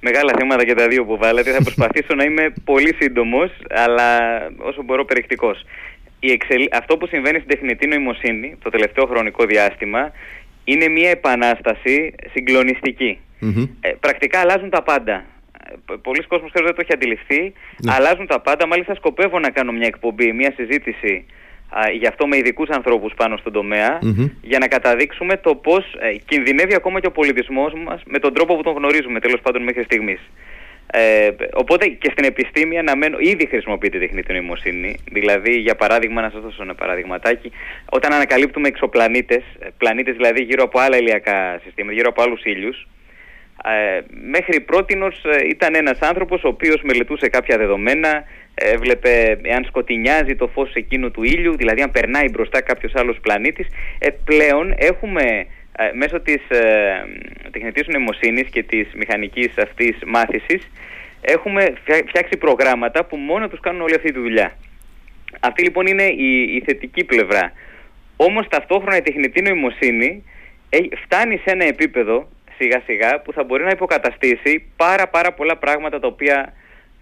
Μεγάλα 0.01 0.33
θέματα 0.39 0.65
και 0.65 0.75
τα 0.75 0.89
δύο 0.89 1.05
που 1.05 1.17
βάλετε. 1.17 1.51
Θα 1.53 1.63
προσπαθήσω 1.63 2.15
να 2.15 2.25
είμαι 2.25 2.53
πολύ 2.65 2.95
σύντομος, 3.01 3.51
αλλά 3.69 4.19
όσο 4.59 4.83
μπορώ 4.83 5.05
περιεκτικός. 5.05 5.65
Η 6.21 6.31
εξελ... 6.31 6.69
Αυτό 6.73 6.97
που 6.97 7.07
συμβαίνει 7.07 7.39
στην 7.39 7.49
τεχνητή 7.49 7.87
νοημοσύνη 7.87 8.57
το 8.63 8.71
τελευταίο 8.71 9.07
χρονικό 9.07 9.45
διάστημα 9.45 10.13
είναι 10.65 10.89
μια 10.89 11.11
επανάσταση 11.11 12.15
συγκλονιστική. 12.33 13.19
Μμμ. 13.39 13.69
Ε, 13.81 13.91
πρακτικά 14.01 14.41
αλλάζουν 14.41 14.71
τα 14.71 14.83
πάντα. 14.83 15.25
Ε, 15.71 15.95
Πολλοί 16.03 16.23
κόσμος 16.23 16.51
ξέρω 16.51 16.67
δεν 16.67 16.75
το 16.75 16.81
έχει 16.85 16.93
αντιληφθεί. 16.93 17.53
Ναι. 17.85 17.93
Αλλάζουν 17.95 18.27
τα 18.27 18.41
πάντα. 18.41 18.67
Μάλιστα 18.67 18.95
σκοπεύω 18.95 19.39
να 19.39 19.51
κάνω 19.51 19.73
μια 19.73 19.87
εκπομπή, 19.87 20.33
μια 20.33 20.53
συζήτηση 20.57 21.15
α, 21.15 21.31
γι' 21.99 22.07
αυτό 22.07 22.27
με 22.27 22.37
ειδικούς 22.37 22.69
ανθρώπους 22.69 23.13
πάνω 23.15 23.37
στον 23.37 23.53
τομέα 23.53 23.99
Μμμ. 24.03 24.29
για 24.43 24.59
να 24.59 24.69
καταδείξουμε 24.69 25.37
το 25.37 25.55
πώς 25.55 25.95
ε, 25.99 26.17
κινδυνεύει 26.27 26.75
ακόμα 26.75 27.01
και 27.01 27.07
ο 27.07 27.11
πολιτισμός 27.11 27.73
μας 27.87 28.03
με 28.07 28.19
τον 28.19 28.35
τρόπο 28.35 28.57
που 28.57 28.63
τον 28.63 28.75
γνωρίζουμε 28.75 29.21
τέλος 29.21 29.41
πάντων 29.41 29.63
μέχρι 29.63 29.83
στιγμής. 29.83 30.21
Ε, 30.91 31.29
οπότε 31.53 31.87
και 31.87 32.11
στην 32.13 32.25
επιστήμη 32.25 32.79
αναμένω, 32.79 33.17
ήδη 33.21 33.47
χρησιμοποιείται 33.47 33.97
η 33.97 34.01
τεχνητή 34.01 34.33
νοημοσύνη. 34.33 34.97
Δηλαδή, 35.13 35.59
για 35.59 35.75
παράδειγμα, 35.75 36.21
να 36.21 36.31
σας 36.31 36.41
δώσω 36.41 36.63
ένα 36.63 36.75
παραδειγματάκι, 36.75 37.53
όταν 37.91 38.13
ανακαλύπτουμε 38.13 38.69
εξωπλανήτες, 38.69 39.43
ε, 39.59 39.67
πλανήτες 39.79 40.17
δηλαδή 40.17 40.43
γύρω 40.43 40.63
από 40.63 40.79
άλλα 40.79 40.97
ηλιακά 40.97 41.61
συστήματα, 41.65 41.95
γύρω 41.95 42.09
από 42.09 42.23
άλλους 42.23 42.45
ήλιους, 42.45 42.87
ε, 43.65 44.01
μέχρι 44.31 44.61
πρότινος 44.61 45.25
ε, 45.25 45.49
ήταν 45.49 45.75
ένας 45.75 45.99
άνθρωπος 46.01 46.45
ο 46.45 46.49
οποίος 46.49 46.81
μελετούσε 46.83 47.29
κάποια 47.29 47.57
δεδομένα, 47.57 48.09
ε, 48.09 48.23
έβλεπε 48.59 49.39
εάν 49.43 49.65
σκοτεινιάζει 49.65 50.37
το 50.37 50.47
φως 50.49 50.73
εκείνου 50.75 51.11
του 51.11 51.23
ήλιου, 51.23 51.57
δηλαδή 51.57 51.83
αν 51.83 51.91
περνάει 51.91 52.29
μπροστά 52.29 52.61
κάποιος 52.61 52.95
άλλος 52.95 53.19
πλανήτης. 53.21 53.67
Ε, 53.99 54.09
πλέον 54.25 54.75
έχουμε 54.77 55.47
ε, 55.79 55.91
μέσω 55.93 56.21
της 56.21 56.49
ε, 56.49 57.05
τεχνητής 57.51 57.87
νοημοσύνης 57.87 58.49
και 58.49 58.63
της 58.63 58.87
μηχανικής 58.95 59.59
αυτής 59.59 59.97
μάθησης 60.07 60.71
έχουμε 61.21 61.75
φτιά- 61.83 62.05
φτιάξει 62.09 62.37
προγράμματα 62.39 63.05
που 63.05 63.17
μόνο 63.17 63.49
τους 63.49 63.61
κάνουν 63.61 63.81
όλη 63.81 63.95
αυτή 63.95 64.13
τη 64.13 64.19
δουλειά. 64.19 64.57
Αυτή 65.41 65.63
λοιπόν 65.63 65.87
είναι 65.87 66.03
η, 66.05 66.43
η 66.43 66.63
θετική 66.67 67.05
πλευρά. 67.05 67.53
Όμως 68.17 68.49
ταυτόχρονα 68.49 68.97
η 68.97 69.03
τεχνητή 69.03 69.43
νοημοσύνη 69.43 70.25
ε, 70.71 70.79
φτάνει 71.05 71.37
σε 71.37 71.51
ένα 71.51 71.65
επίπεδο 71.65 72.29
σιγά 72.59 72.83
σιγά 72.87 73.21
που 73.21 73.33
θα 73.33 73.45
μπορεί 73.45 73.65
να 73.65 73.71
υποκαταστήσει 73.71 74.65
πάρα 74.77 75.09
πάρα 75.09 75.33
πολλά 75.33 75.57
πράγματα 75.57 76.01
τα 76.01 76.07
οποία 76.07 76.53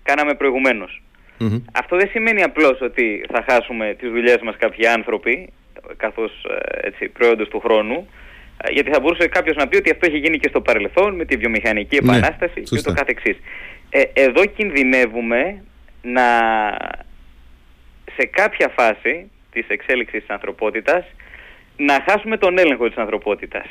κάναμε 0.02 0.34
προηγουμένως. 0.34 1.02
Μμμ. 1.38 1.62
Αυτό 1.72 1.96
δεν 1.96 2.08
σημαίνει 2.08 2.42
απλώς 2.42 2.80
ότι 2.80 3.24
θα 3.32 3.44
χάσουμε 3.48 3.94
τις 3.98 4.10
δουλειές 4.10 4.38
μας 4.42 4.56
κάποιοι 4.58 4.86
άνθρωποι 4.86 5.52
καθώς 5.96 6.32
ε, 6.82 6.86
έτσι, 6.86 7.08
προϊόντος 7.08 7.48
του 7.48 7.60
χρόνου 7.60 8.08
ε, 8.64 8.72
γιατί 8.72 8.90
θα 8.90 9.00
μπορούσε 9.00 9.28
κάποιος 9.28 9.56
να 9.56 9.68
πει 9.68 9.76
ότι 9.76 9.90
αυτό 9.90 10.06
έχει 10.06 10.18
γίνει 10.18 10.38
και 10.38 10.48
στο 10.48 10.60
παρελθόν 10.60 11.14
με 11.14 11.24
τη 11.24 11.36
βιομηχανική 11.36 11.98
Ναι, 12.02 12.16
επανάσταση 12.16 12.60
και 12.60 12.66
σωστά. 12.66 12.90
ούτω 12.90 13.00
καθεξής. 13.00 13.36
Ε, 13.90 14.02
εδώ 14.12 14.46
κινδυνεύουμε 14.46 15.62
να 16.02 16.22
σε 18.16 18.26
κάποια 18.26 18.68
φάση 18.68 19.30
της 19.52 19.66
εξέλιξης 19.68 20.20
της 20.20 20.30
ανθρωπότητας 20.30 21.04
να 21.76 22.04
χάσουμε 22.08 22.36
τον 22.36 22.58
έλεγχο 22.58 22.88
της 22.88 22.96
ανθρωπότητας. 22.96 23.66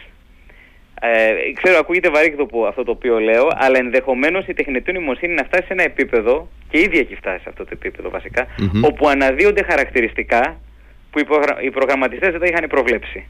Ε, 1.13 1.51
ξέρω, 1.61 1.77
ακούγεται 1.77 2.09
βαρύγδο 2.09 2.45
που 2.45 2.65
αυτό 2.65 2.83
το 2.83 2.91
οποίο 2.91 3.19
λέω, 3.19 3.47
αλλά 3.55 3.77
ενδεχομένως 3.77 4.47
η 4.47 4.53
τεχνητή 4.53 4.91
νοημοσύνη 4.91 5.33
να 5.33 5.43
φτάσει 5.43 5.65
σε 5.65 5.73
ένα 5.73 5.83
επίπεδο, 5.83 6.49
και 6.69 6.79
ήδη 6.79 6.99
έχει 6.99 7.15
φτάσει 7.15 7.41
σε 7.43 7.49
αυτό 7.49 7.63
το 7.63 7.69
επίπεδο 7.73 8.09
βασικά, 8.09 8.47
Μμμ. 8.57 8.83
όπου 8.83 9.07
αναδύονται 9.07 9.63
χαρακτηριστικά 9.63 10.59
που 11.11 11.19
οι, 11.19 11.25
προγρα... 11.25 11.61
οι 11.61 11.69
προγραμματιστές 11.69 12.31
δεν 12.31 12.39
τα 12.39 12.45
είχαν 12.45 12.67
προβλέψει. 12.69 13.27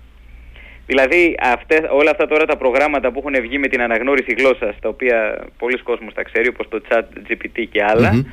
Δηλαδή 0.88 1.36
αυτές, 1.40 1.80
όλα 1.90 2.12
αυτά 2.12 2.28
τώρα 2.28 2.46
τα 2.46 2.58
προγράμματα 2.58 3.12
που 3.12 3.20
έχουν 3.20 3.42
βγει 3.42 3.58
με 3.58 3.68
την 3.68 3.82
αναγνώριση 3.82 4.36
γλώσσας, 4.38 4.76
τα 4.82 4.90
οποία 4.90 5.46
πολλοί 5.58 5.78
κόσμος 5.78 6.14
τα 6.14 6.24
ξέρει 6.24 6.48
όπως 6.48 6.68
το 6.70 6.82
chat 6.90 7.04
GPT 7.28 7.68
και 7.72 7.84
αλλα 7.84 8.26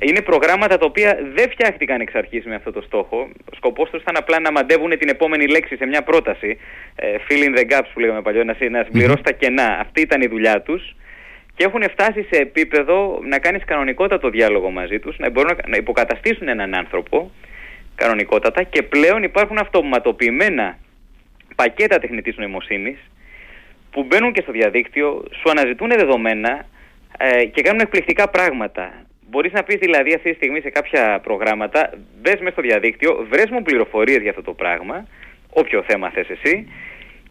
είναι 0.00 0.20
προγράμματα 0.22 0.78
τα 0.78 0.86
οποία 0.86 1.18
δεν 1.34 1.50
φτιάχτηκαν 1.50 2.00
εξ 2.00 2.14
αρχής 2.14 2.44
με 2.44 2.54
αυτό 2.54 2.72
το 2.72 2.80
στόχο. 2.80 3.28
Ο 3.52 3.54
σκοπός 3.56 3.90
τους 3.90 4.02
ήταν 4.02 4.16
απλά 4.16 4.40
να 4.40 4.52
μαντεύουν 4.52 4.98
την 4.98 5.08
επόμενη 5.08 5.46
λέξη 5.46 5.76
σε 5.76 5.86
μια 5.86 6.02
πρόταση, 6.02 6.58
ε, 6.96 7.14
fill 7.28 7.42
in 7.48 7.58
the 7.58 7.72
gaps 7.72 7.88
που 7.92 8.00
λέγαμε 8.00 8.22
παλιό, 8.22 8.44
να, 8.44 8.56
να 8.70 8.84
συμπληρώσει 8.84 9.22
τα 9.22 9.32
κενά. 9.32 9.78
Αυτή 9.80 10.00
ήταν 10.00 10.22
η 10.22 10.26
δουλειά 10.26 10.60
τους 10.62 10.96
και 11.56 11.64
έχουν 11.64 11.82
φτάσει 11.90 12.26
σε 12.30 12.40
επίπεδο 12.40 13.20
να 13.22 13.38
κάνεις 13.38 13.64
κανονικότατο 13.64 14.30
διάλογο 14.30 14.70
μαζί 14.70 14.98
τους, 14.98 15.18
να 15.18 15.30
μπορούν 15.30 15.56
να 15.66 15.76
υποκαταστήσουν 15.76 16.48
έναν 16.48 16.74
άνθρωπο 16.74 17.30
κανονικότατα 17.94 18.62
και 18.62 18.82
πλέον 18.82 19.22
υπάρχουν 19.22 19.58
αυτοματοποιημένα 19.58 20.78
πακέτα 21.56 21.98
τεχνητής 21.98 22.36
νοημοσύνης 22.36 22.98
που 23.90 24.04
μπαίνουν 24.04 24.32
και 24.32 24.40
στο 24.40 24.52
διαδίκτυο, 24.52 25.24
σου 25.30 25.50
αναζητούν 25.50 25.88
δεδομένα 25.88 26.66
ε, 27.18 27.44
και 27.44 27.62
κάνουν 27.62 27.80
εκπληκτικά 27.80 28.28
πράγματα. 28.28 29.04
Μπορείς 29.30 29.52
να 29.52 29.62
πεις 29.62 29.76
δηλαδή 29.78 30.14
αυτή 30.14 30.30
τη 30.30 30.36
στιγμή 30.36 30.60
σε 30.60 30.70
κάποια 30.70 31.20
προγράμματα, 31.22 31.90
μπες 32.20 32.38
μέσα 32.40 32.50
στο 32.50 32.62
διαδίκτυο, 32.62 33.26
βρες 33.30 33.50
μου 33.50 33.62
πληροφορίες 33.62 34.20
για 34.20 34.30
αυτό 34.30 34.42
το 34.42 34.52
πράγμα, 34.52 35.06
όποιο 35.50 35.82
θέμα 35.86 36.10
θες 36.10 36.28
εσύ, 36.28 36.68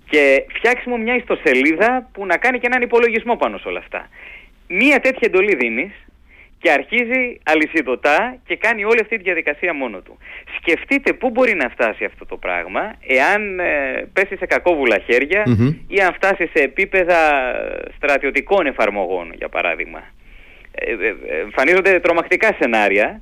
και 0.09 0.45
φτιάξει 0.47 0.89
μου 0.89 0.99
μια 0.99 1.15
ιστοσελίδα 1.15 2.09
που 2.13 2.25
να 2.25 2.37
κάνει 2.37 2.59
και 2.59 2.67
έναν 2.67 2.81
υπολογισμό 2.81 3.35
πάνω 3.35 3.57
σε 3.57 3.67
όλα 3.67 3.79
αυτά. 3.79 4.09
Μία 4.67 4.99
τέτοια 4.99 5.27
εντολή 5.27 5.55
δίνεις 5.55 5.91
και 6.57 6.71
αρχίζει 6.71 7.39
αλυσιδωτά 7.43 8.37
και 8.45 8.55
κάνει 8.55 8.83
όλη 8.83 8.99
αυτή 9.01 9.17
τη 9.17 9.23
διαδικασία 9.23 9.73
μόνο 9.73 9.99
του. 9.99 10.17
Σκεφτείτε 10.57 11.13
πού 11.13 11.29
μπορεί 11.29 11.55
να 11.55 11.69
φτάσει 11.69 12.03
αυτό 12.05 12.25
το 12.25 12.37
πράγμα 12.37 12.93
εάν 13.07 13.59
ε, 13.59 14.07
πέσει 14.13 14.37
σε 14.37 14.45
κακόβουλα 14.45 15.01
ή 15.87 15.99
αν 16.01 16.13
φτάσει 16.13 16.49
σε 16.53 16.63
επίπεδα 16.63 17.19
στρατιωτικών 17.95 18.65
εφαρμογών, 18.65 19.33
για 19.35 19.49
παράδειγμα. 19.49 20.03
Ε, 20.71 20.91
ε, 20.91 21.39
εμφανίζονται 21.41 21.99
τρομακτικά 21.99 22.55
σενάρια 22.59 23.21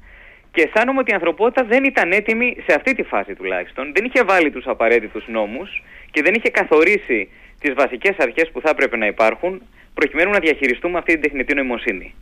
και 0.52 0.62
αισθάνομαι 0.62 1.00
ότι 1.00 1.12
η 1.12 1.14
ανθρωπότητα 1.14 1.64
δεν 1.64 1.84
ήταν 1.84 2.12
έτοιμη 2.12 2.56
σε 2.68 2.76
αυτή 2.76 2.96
τη 2.96 3.04
φάση 3.04 3.36
τουλάχιστον. 3.36 3.92
Δεν 3.96 4.06
είχε 4.06 4.24
βάλει 4.24 4.52
τους 4.52 4.66
απαραίτητους 4.68 5.28
νόμους 5.28 5.84
και 6.12 6.22
δεν 6.22 6.34
είχε 6.34 6.50
καθορίσει 6.50 7.30
τις 7.60 7.74
βασικές 7.74 8.16
αρχές 8.18 8.50
που 8.52 8.62
θα 8.62 8.70
έπρεπε 8.70 8.98
να 8.98 9.06
υπάρχουν 9.06 9.62
προκειμένου 9.94 10.32
να 10.32 10.40
διαχειριστούμε 10.40 10.98
αυτή 10.98 11.12
την 11.14 11.22
τεχνητή 11.22 11.54
νοημοσύνη. 11.54 12.14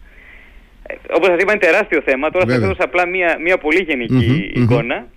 Ε, 0.88 0.94
όπως 1.12 1.28
σας 1.28 1.42
είπα 1.42 1.52
είναι 1.52 1.62
τεράστιο 1.62 2.02
θέμα, 2.02 2.30
τώρα 2.30 2.46
θα 2.46 2.60
σας 2.60 2.78
απλά 2.80 3.08
μια, 3.08 3.38
μια 3.42 3.58
πολύ 3.58 3.86
εικόνα. 4.54 5.08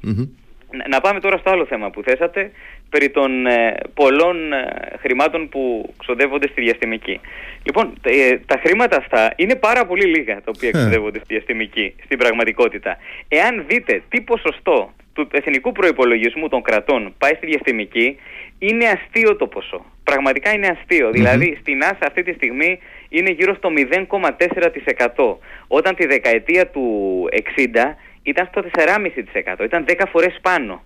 Να 0.89 1.01
πάμε 1.01 1.21
τώρα 1.21 1.37
στο 1.37 1.51
άλλο 1.51 1.67
θέμα 1.67 1.91
που 1.91 2.03
θέσατε, 2.03 2.51
περί 2.95 3.11
των 3.11 3.47
ε, 3.47 3.75
πολλών 3.95 4.53
ε, 4.53 4.67
χρημάτων 5.01 5.49
που 5.49 5.95
ξοδεύονται 5.99 6.49
στη 6.49 6.61
διαστημική. 6.61 7.21
Λοιπόν, 7.63 7.93
ε, 8.03 8.39
τα 8.47 8.61
χρήματα 8.65 8.97
αυτά 8.97 9.33
είναι 9.37 9.55
πάρα 9.55 9.87
πολύ 9.87 10.05
λίγα 10.05 10.35
τα 10.35 10.51
οποία 10.55 10.71
ξοδεύονται 10.71 11.19
στη 11.19 11.35
διαστημική, 11.35 11.95
στην 12.05 12.19
πραγματικότητα. 12.19 12.97
Εάν 13.29 13.65
δείτε 13.69 14.03
τι 14.09 14.21
ποσοστό 14.21 14.93
του 15.13 15.29
εθνικού 15.33 15.73
προϋπολογισμού 15.73 16.49
των 16.49 16.63
κρατών 16.63 17.15
πάει 17.19 17.35
στη 17.35 17.47
διαστημική, 17.47 18.17
είναι 18.59 18.87
αστείο 18.87 19.37
το 19.37 19.47
ποσό. 19.47 19.85
Πραγματικά 20.05 20.53
είναι 20.53 20.79
Δηλαδή, 21.13 21.59
στην 21.61 21.83
ΆΣΑ 21.83 22.07
αυτή 22.07 22.23
τη 22.23 22.33
στιγμή 22.33 22.79
είναι 23.19 23.31
γύρω 23.31 23.55
στο 23.55 23.69
0,4%. 23.77 25.37
Όταν 25.67 25.95
τη 25.95 26.07
δεκαετία 26.07 26.67
του 26.67 27.29
60 27.33 27.95
ήταν 28.23 28.49
στο 28.51 28.65
4,5%. 28.73 29.65
Ήταν 29.65 29.85
10 29.89 30.03
φορές 30.11 30.39
πάνω. 30.43 30.83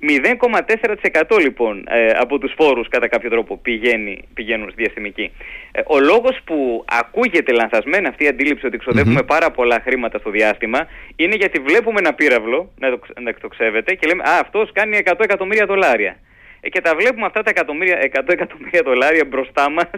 0,4% 0.00 1.40
λοιπόν 1.40 1.84
ε, 1.88 2.08
από 2.08 2.38
τους 2.38 2.52
φόρους 2.56 2.88
κατά 2.88 3.08
κάποιο 3.08 3.30
τρόπο 3.30 3.56
πηγαίνει, 3.56 4.24
πηγαίνουν 4.34 4.70
στη 4.70 4.82
διαστημική. 4.82 5.32
Ε, 5.72 5.80
ο 5.86 5.98
λόγος 6.00 6.38
που 6.44 6.84
ακούγεται 6.88 7.52
λανθασμένα 7.52 8.08
αυτή 8.08 8.24
η 8.24 8.28
αντίληψη 8.28 8.66
ότι 8.66 8.78
ξοδεύουμε 8.78 9.22
πάρα 9.22 9.50
πολλά 9.50 9.80
χρήματα 9.84 10.18
στο 10.18 10.30
διάστημα 10.30 10.86
είναι 11.16 11.34
γιατί 11.34 11.58
βλέπουμε 11.58 11.98
ένα 11.98 12.14
πύραυλο 12.14 12.72
να 12.78 12.90
το, 12.90 13.00
να 13.20 13.34
το 13.34 13.48
ξέβετε 13.48 13.94
και 13.94 14.06
λέμε 14.06 14.22
«Α, 14.22 14.38
αυτός 14.40 14.72
κάνει 14.72 14.98
100 15.04 15.12
εκατομμύρια 15.18 15.66
δολάρια». 15.66 16.16
Ε, 16.60 16.68
και 16.68 16.80
τα 16.80 16.94
βλέπουμε 16.94 17.26
αυτά 17.26 17.42
τα 17.42 17.52
100 17.54 18.28
εκατομμύρια 18.28 18.82
δολάρια 18.84 19.24
μπροστά 19.24 19.70
μας, 19.70 19.90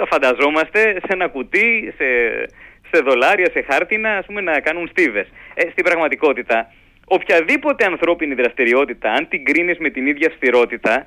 τα 0.00 0.06
φανταζόμαστε 0.06 0.80
σε 0.80 1.10
ένα 1.16 1.28
κουτί, 1.28 1.94
σε, 1.96 2.06
σε 2.90 3.02
δολάρια, 3.02 3.50
σε 3.52 3.60
χάρτινα, 3.68 4.16
ας 4.16 4.26
πούμε 4.26 4.40
να 4.40 4.60
κάνουν 4.60 4.88
στίβες. 4.88 5.28
Ε, 5.54 5.70
στην 5.70 5.84
πραγματικότητα, 5.84 6.72
οποιαδήποτε 7.04 7.84
ανθρώπινη 7.84 8.34
δραστηριότητα, 8.34 9.12
αν 9.12 9.28
την 9.28 9.44
κρίνεις 9.44 9.78
με 9.78 9.90
την 9.90 10.06
ίδια 10.06 10.28
αυστηρότητα, 10.28 11.06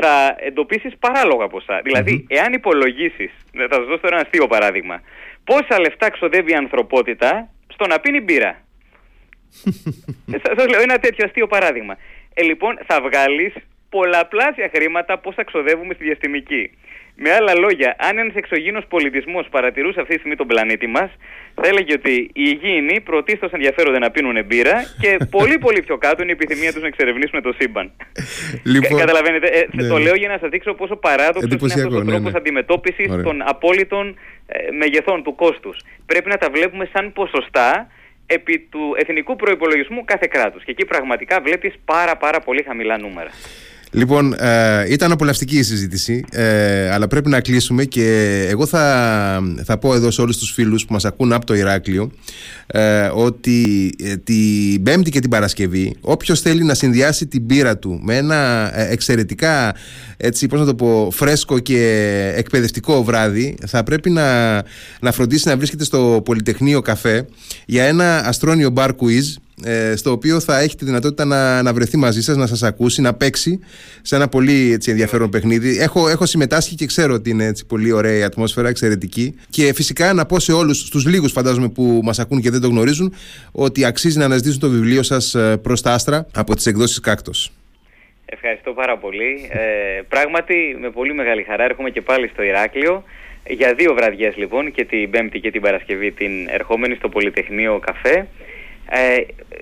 θα 0.00 0.36
εντοπίσεις 0.38 0.92
παράλογα 0.98 1.48
ποσά. 1.48 1.80
Δηλαδή, 1.84 2.26
εάν 2.28 2.52
υπολογίσεις, 2.52 3.30
θα 3.70 3.74
σας 3.76 3.86
δώσω 3.86 4.06
ένα 4.10 4.16
αστείο 4.16 4.46
παράδειγμα, 4.46 5.02
πόσα 5.44 5.80
λεφτά 5.80 6.10
ξοδεύει 6.10 6.50
η 6.50 6.54
ανθρωπότητα 6.54 7.48
στο 7.68 7.86
να 7.86 8.00
πίνει 8.00 8.20
μπύρα; 8.20 8.50
ε, 10.34 10.38
σας 10.42 10.66
λέω 10.70 10.80
ένα 10.80 10.98
τέτοιο 10.98 11.24
αστείο 11.24 11.46
παράδειγμα. 11.46 11.96
Ε, 12.34 12.42
λοιπόν, 12.42 12.78
θα 12.86 13.00
βγάλεις 13.00 13.54
πολλαπλάσια 13.94 14.70
χρήματα 14.74 15.18
πόσα 15.18 15.44
ξοδεύουμε 15.44 15.94
στη 15.94 16.04
διαστημική. 16.04 16.70
Με 17.14 17.30
άλλα 17.32 17.54
λόγια, 17.54 17.96
αν 17.98 18.18
ένας 18.18 18.34
εξωγήινος 18.34 18.84
πολιτισμός 18.88 19.46
παρατηρούσε 19.50 20.00
αυτή 20.00 20.12
τη 20.12 20.18
στιγμή 20.18 20.36
τον 20.36 20.46
πλανήτη 20.46 20.86
μας, 20.86 21.10
θα 21.54 21.68
έλεγε 21.68 21.92
ότι 21.92 22.14
οι 22.20 22.44
υγιεινοί 22.52 23.00
πρωτίστως 23.00 23.50
ενδιαφέρονται 23.52 23.98
να 23.98 24.10
πίνουν 24.10 24.44
μπύρα 24.44 24.76
και 25.00 25.16
πολύ 25.36 25.58
πολύ 25.58 25.82
πιο 25.82 25.96
κάτω 25.98 26.22
είναι 26.22 26.32
η 26.34 26.36
επιθυμία 26.40 26.72
τους 26.72 26.82
να 26.82 26.86
εξερευνήσουν 26.86 27.42
το 27.42 27.52
σύμπαν. 27.58 27.92
Λοιπόν, 28.64 28.98
καταλαβαίνετε, 28.98 29.46
ε, 29.46 29.66
ναι, 29.72 29.88
το 29.88 29.96
ναι. 29.96 30.04
λέω 30.04 30.14
για 30.14 30.28
να 30.28 30.38
σας 30.38 30.50
δείξω 30.50 30.74
πόσο 30.74 30.96
παράδοξος 30.96 31.50
είναι 31.50 31.54
αυτός 31.54 31.84
ο 31.84 32.04
ναι, 32.04 32.10
τρόπος 32.10 32.32
ναι. 32.32 32.38
αντιμετώπισης 32.38 33.06
των 33.06 33.42
απόλυτων 33.44 34.18
ε, 34.46 34.70
μεγεθών 34.70 35.22
του 35.22 35.34
κόστους. 35.34 35.76
Πρέπει 36.06 36.28
να 36.28 36.36
τα 36.36 36.50
βλέπουμε 36.50 36.88
σαν 36.92 37.12
ποσοστά 37.12 37.86
επί 38.26 38.58
του 38.70 38.94
εθνικού 38.98 39.36
προπολογισμού 39.36 40.04
κάθε 40.04 40.26
κράτους. 40.30 40.64
Και 40.64 40.70
εκεί 40.70 40.84
πραγματικά 40.84 41.40
βλέπεις 41.40 41.74
πάρα 41.84 42.16
πάρα 42.16 42.40
πολύ 42.40 42.62
χαμηλά 42.62 42.98
νούμερα. 42.98 43.30
Λοιπόν, 43.94 44.34
ε, 44.38 44.84
ήταν 44.92 45.12
απολαυστική 45.12 45.58
η 45.58 45.62
συζήτηση, 45.62 46.24
ε, 46.30 46.90
αλλά 46.90 47.06
πρέπει 47.06 47.28
να 47.28 47.40
κλείσουμε 47.40 47.84
και 47.84 48.38
εγώ 48.50 48.66
θα, 48.66 49.42
θα 49.64 49.78
πω 49.78 49.94
εδώ 49.94 50.10
σε 50.10 50.20
όλους 50.20 50.38
τους 50.38 50.52
φίλους 50.52 50.84
που 50.84 50.92
μας 50.92 51.04
ακούν 51.04 51.32
από 51.32 51.46
το 51.46 51.54
Ηράκλειο 51.54 52.10
ε, 52.66 53.10
ότι 53.14 53.90
ε, 54.02 54.16
την 54.16 54.82
Πέμπτη 54.82 55.10
και 55.10 55.20
την 55.20 55.30
Παρασκευή 55.30 55.96
όποιος 56.00 56.40
θέλει 56.40 56.64
να 56.64 56.74
συνδυάσει 56.74 57.26
την 57.26 57.46
πείρα 57.46 57.78
του 57.78 58.00
με 58.02 58.16
ένα 58.16 58.70
ε, 58.78 58.92
εξαιρετικά 58.92 59.74
έτσι, 60.16 60.46
πώς 60.46 60.60
να 60.60 60.66
το 60.66 60.74
πω, 60.74 61.08
φρέσκο 61.12 61.58
και 61.58 62.32
εκπαιδευτικό 62.36 63.04
βράδυ 63.04 63.56
θα 63.66 63.82
πρέπει 63.82 64.10
να, 64.10 64.54
να 65.00 65.12
φροντίσει 65.12 65.48
να 65.48 65.56
βρίσκεται 65.56 65.84
στο 65.84 66.20
Πολυτεχνείο 66.24 66.80
Καφέ 66.80 67.26
για 67.66 67.84
ένα 67.84 68.26
αστρόνιο 68.26 68.72
bar 68.76 68.88
quiz 68.88 69.36
ε, 69.64 69.96
στο 69.96 70.10
οποίο 70.10 70.40
θα 70.40 70.60
έχει 70.60 70.76
τη 70.76 70.84
δυνατότητα 70.84 71.24
να, 71.24 71.62
να 71.62 71.72
βρεθεί 71.72 71.96
μαζί 71.96 72.22
σας, 72.22 72.36
να 72.36 72.46
σας 72.46 72.62
ακούσει, 72.62 73.00
να 73.00 73.14
παίξει 73.14 73.60
σε 74.02 74.16
ένα 74.16 74.28
πολύ 74.28 74.72
έτσι, 74.72 74.90
ενδιαφέρον 74.90 75.30
παιχνίδι. 75.30 75.78
Έχω, 75.78 76.08
έχω 76.08 76.26
συμμετάσχει 76.26 76.74
και 76.74 76.86
ξέρω 76.86 77.14
ότι 77.14 77.30
είναι 77.30 77.44
έτσι, 77.44 77.66
πολύ 77.66 77.92
ωραία 77.92 78.16
η 78.16 78.22
ατμόσφαιρα, 78.22 78.68
εξαιρετική. 78.68 79.34
Και 79.50 79.72
φυσικά 79.74 80.12
να 80.12 80.26
πω 80.26 80.38
σε 80.38 80.52
όλους, 80.52 80.78
στους 80.78 81.06
λίγους 81.06 81.32
φαντάζομαι 81.32 81.68
που 81.68 82.00
μας 82.02 82.18
ακούν 82.18 82.40
και 82.40 82.50
δεν 82.50 82.60
το 82.60 82.68
γνωρίζουν, 82.68 83.14
ότι 83.52 83.84
αξίζει 83.84 84.18
να 84.18 84.24
αναζητήσουν 84.24 84.60
το 84.60 84.68
βιβλίο 84.68 85.02
σας 85.02 85.34
ε, 85.34 85.56
προς 85.56 85.82
τα 85.82 85.92
άστρα 85.92 86.26
από 86.34 86.54
τις 86.54 86.66
εκδόσεις 86.66 87.00
Κάκτος. 87.00 87.52
Ευχαριστώ 88.24 88.72
πάρα 88.72 88.98
πολύ. 88.98 89.48
Ε, 89.50 90.02
πράγματι, 90.08 90.76
με 90.80 90.90
πολύ 90.90 91.14
μεγάλη 91.14 91.42
χαρά 91.42 91.64
έρχομαι 91.64 91.90
και 91.90 92.00
πάλι 92.00 92.28
στο 92.28 92.42
Ηράκλειο. 92.42 93.04
Για 93.48 93.74
δύο 93.74 93.94
βραδιές 93.94 94.36
λοιπόν, 94.36 94.72
και 94.72 94.84
την 94.84 95.10
Πέμπτη 95.10 95.40
και 95.40 95.50
την 95.50 95.60
Παρασκευή, 95.60 96.10
την 96.12 96.48
ερχόμενη 96.48 96.94
στο 96.94 97.08
Πολυτεχνείο 97.08 97.78
Καφέ. 97.86 98.26
Ε, 98.90 99.16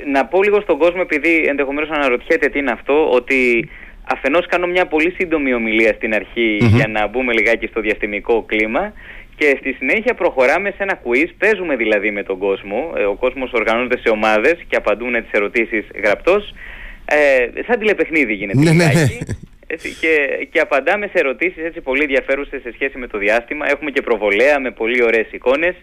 να 0.06 0.26
πω 0.26 0.42
λίγο 0.42 0.60
στον 0.60 0.78
κόσμο, 0.78 1.00
επειδή 1.02 1.44
ενδεχομένως 1.48 1.90
αναρωτιέται 1.90 2.48
τι 2.48 2.58
είναι 2.58 2.70
αυτό, 2.70 3.10
ότι 3.10 3.68
αφενός 4.04 4.46
κάνω 4.46 4.66
μια 4.66 4.86
πολύ 4.86 5.10
σύντομη 5.18 5.54
ομιλία 5.54 5.92
στην 5.92 6.14
αρχη 6.14 6.58
για 6.60 6.86
να 6.88 7.06
μπούμε 7.06 7.32
λιγάκι 7.32 7.66
στο 7.66 7.80
διαστημικό 7.80 8.42
κλίμα 8.42 8.92
και 9.40 9.56
στη 9.58 9.72
συνέχεια 9.72 10.14
προχωράμε 10.14 10.68
σε 10.70 10.76
ένα 10.78 11.00
quiz, 11.04 11.28
παίζουμε 11.38 11.76
δηλαδή 11.76 12.10
με 12.10 12.22
τον 12.22 12.38
κόσμο, 12.38 12.92
ε, 12.96 13.04
ο 13.04 13.14
κόσμος 13.14 13.52
οργανώνεται 13.52 13.98
σε 13.98 14.08
ομάδες 14.08 14.56
και 14.68 14.76
απαντούν 14.76 15.12
τις 15.12 15.30
ερωτήσεις 15.30 15.84
γραπτός, 16.02 16.54
ε, 17.04 17.62
σαν 17.66 17.78
τηλεπαιχνίδι 17.78 18.34
γίνεται 18.34 18.58
ναι, 18.58 18.72
ναι, 18.72 18.84
ναι. 18.84 19.06
και, 20.00 20.46
και 20.52 20.60
απαντάμε 20.60 21.06
σε 21.06 21.18
ερωτήσεις 21.18 21.64
έτσι 21.64 21.80
πολύ 21.80 22.02
ενδιαφέρουσες 22.02 22.60
σε 22.62 22.72
σχέση 22.72 22.98
με 22.98 23.06
το 23.06 23.18
διάστημα, 23.18 23.70
έχουμε 23.70 23.90
και 23.90 24.02
προβολέα 24.02 24.60
με 24.60 24.70
πολύ 24.70 25.02
ωραίες 25.02 25.26
εικόνες 25.30 25.74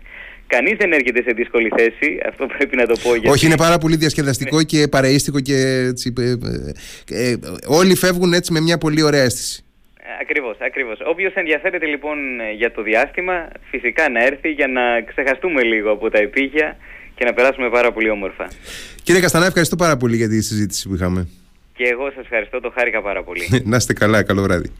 Κανείς 0.47 0.75
δεν 0.77 0.91
έρχεται 0.91 1.21
σε 1.21 1.31
δύσκολη 1.31 1.69
θέση, 1.77 2.19
αυτό 2.29 2.45
πρέπει 2.45 2.75
να 2.75 2.85
το 2.85 2.95
πω. 3.03 3.09
Γιατί... 3.11 3.29
Όχι, 3.29 3.45
είναι 3.45 3.57
πάρα 3.57 3.77
πολύ 3.77 3.95
διασκεδαστικό 3.95 4.57
ναι. 4.57 4.63
και 4.63 4.87
παρείστικο 4.87 5.39
και 5.39 5.55
έτσι, 5.89 6.13
ε, 6.19 6.31
ε, 7.09 7.31
ε, 7.31 7.37
όλοι 7.65 7.95
φεύγουν 7.95 8.33
έτσι 8.33 8.51
με 8.51 8.59
μια 8.59 8.77
πολύ 8.77 9.01
ωραία 9.01 9.23
αίσθηση. 9.23 9.61
Ακριβώς, 10.21 10.57
ακριβώς. 10.59 10.97
Όποιος 11.05 11.33
ενδιαφέρεται 11.33 11.85
λοιπόν 11.85 12.17
για 12.57 12.71
το 12.71 12.81
διάστημα, 12.81 13.47
φυσικά 13.69 14.09
να 14.09 14.23
έρθει 14.25 14.49
για 14.49 14.67
να 14.67 15.01
ξεχαστούμε 15.01 15.63
λίγο 15.63 15.91
από 15.91 16.09
τα 16.09 16.17
επίγεια 16.17 16.77
και 17.15 17.25
να 17.25 17.33
περάσουμε 17.33 17.69
πάρα 17.69 17.91
πολύ 17.91 18.09
όμορφα. 18.09 18.47
Κύριε 19.03 19.21
Καστανά, 19.21 19.45
ευχαριστώ 19.45 19.75
πάρα 19.75 19.97
πολύ 19.97 20.15
για 20.15 20.29
τη 20.29 20.41
συζήτηση 20.41 20.87
που 20.87 20.95
είχαμε. 20.95 21.27
Και 21.73 21.83
εγώ 21.83 22.11
σας 22.15 22.23
ευχαριστώ, 22.23 22.59
το 22.59 22.71
χάρηκα 22.75 23.01
πάρα 23.01 23.23
πολύ. 23.23 23.47
Να 23.71 23.75
είστε 23.75 23.93
καλά, 23.93 24.23
καλό 24.23 24.41
βράδυ. 24.41 24.71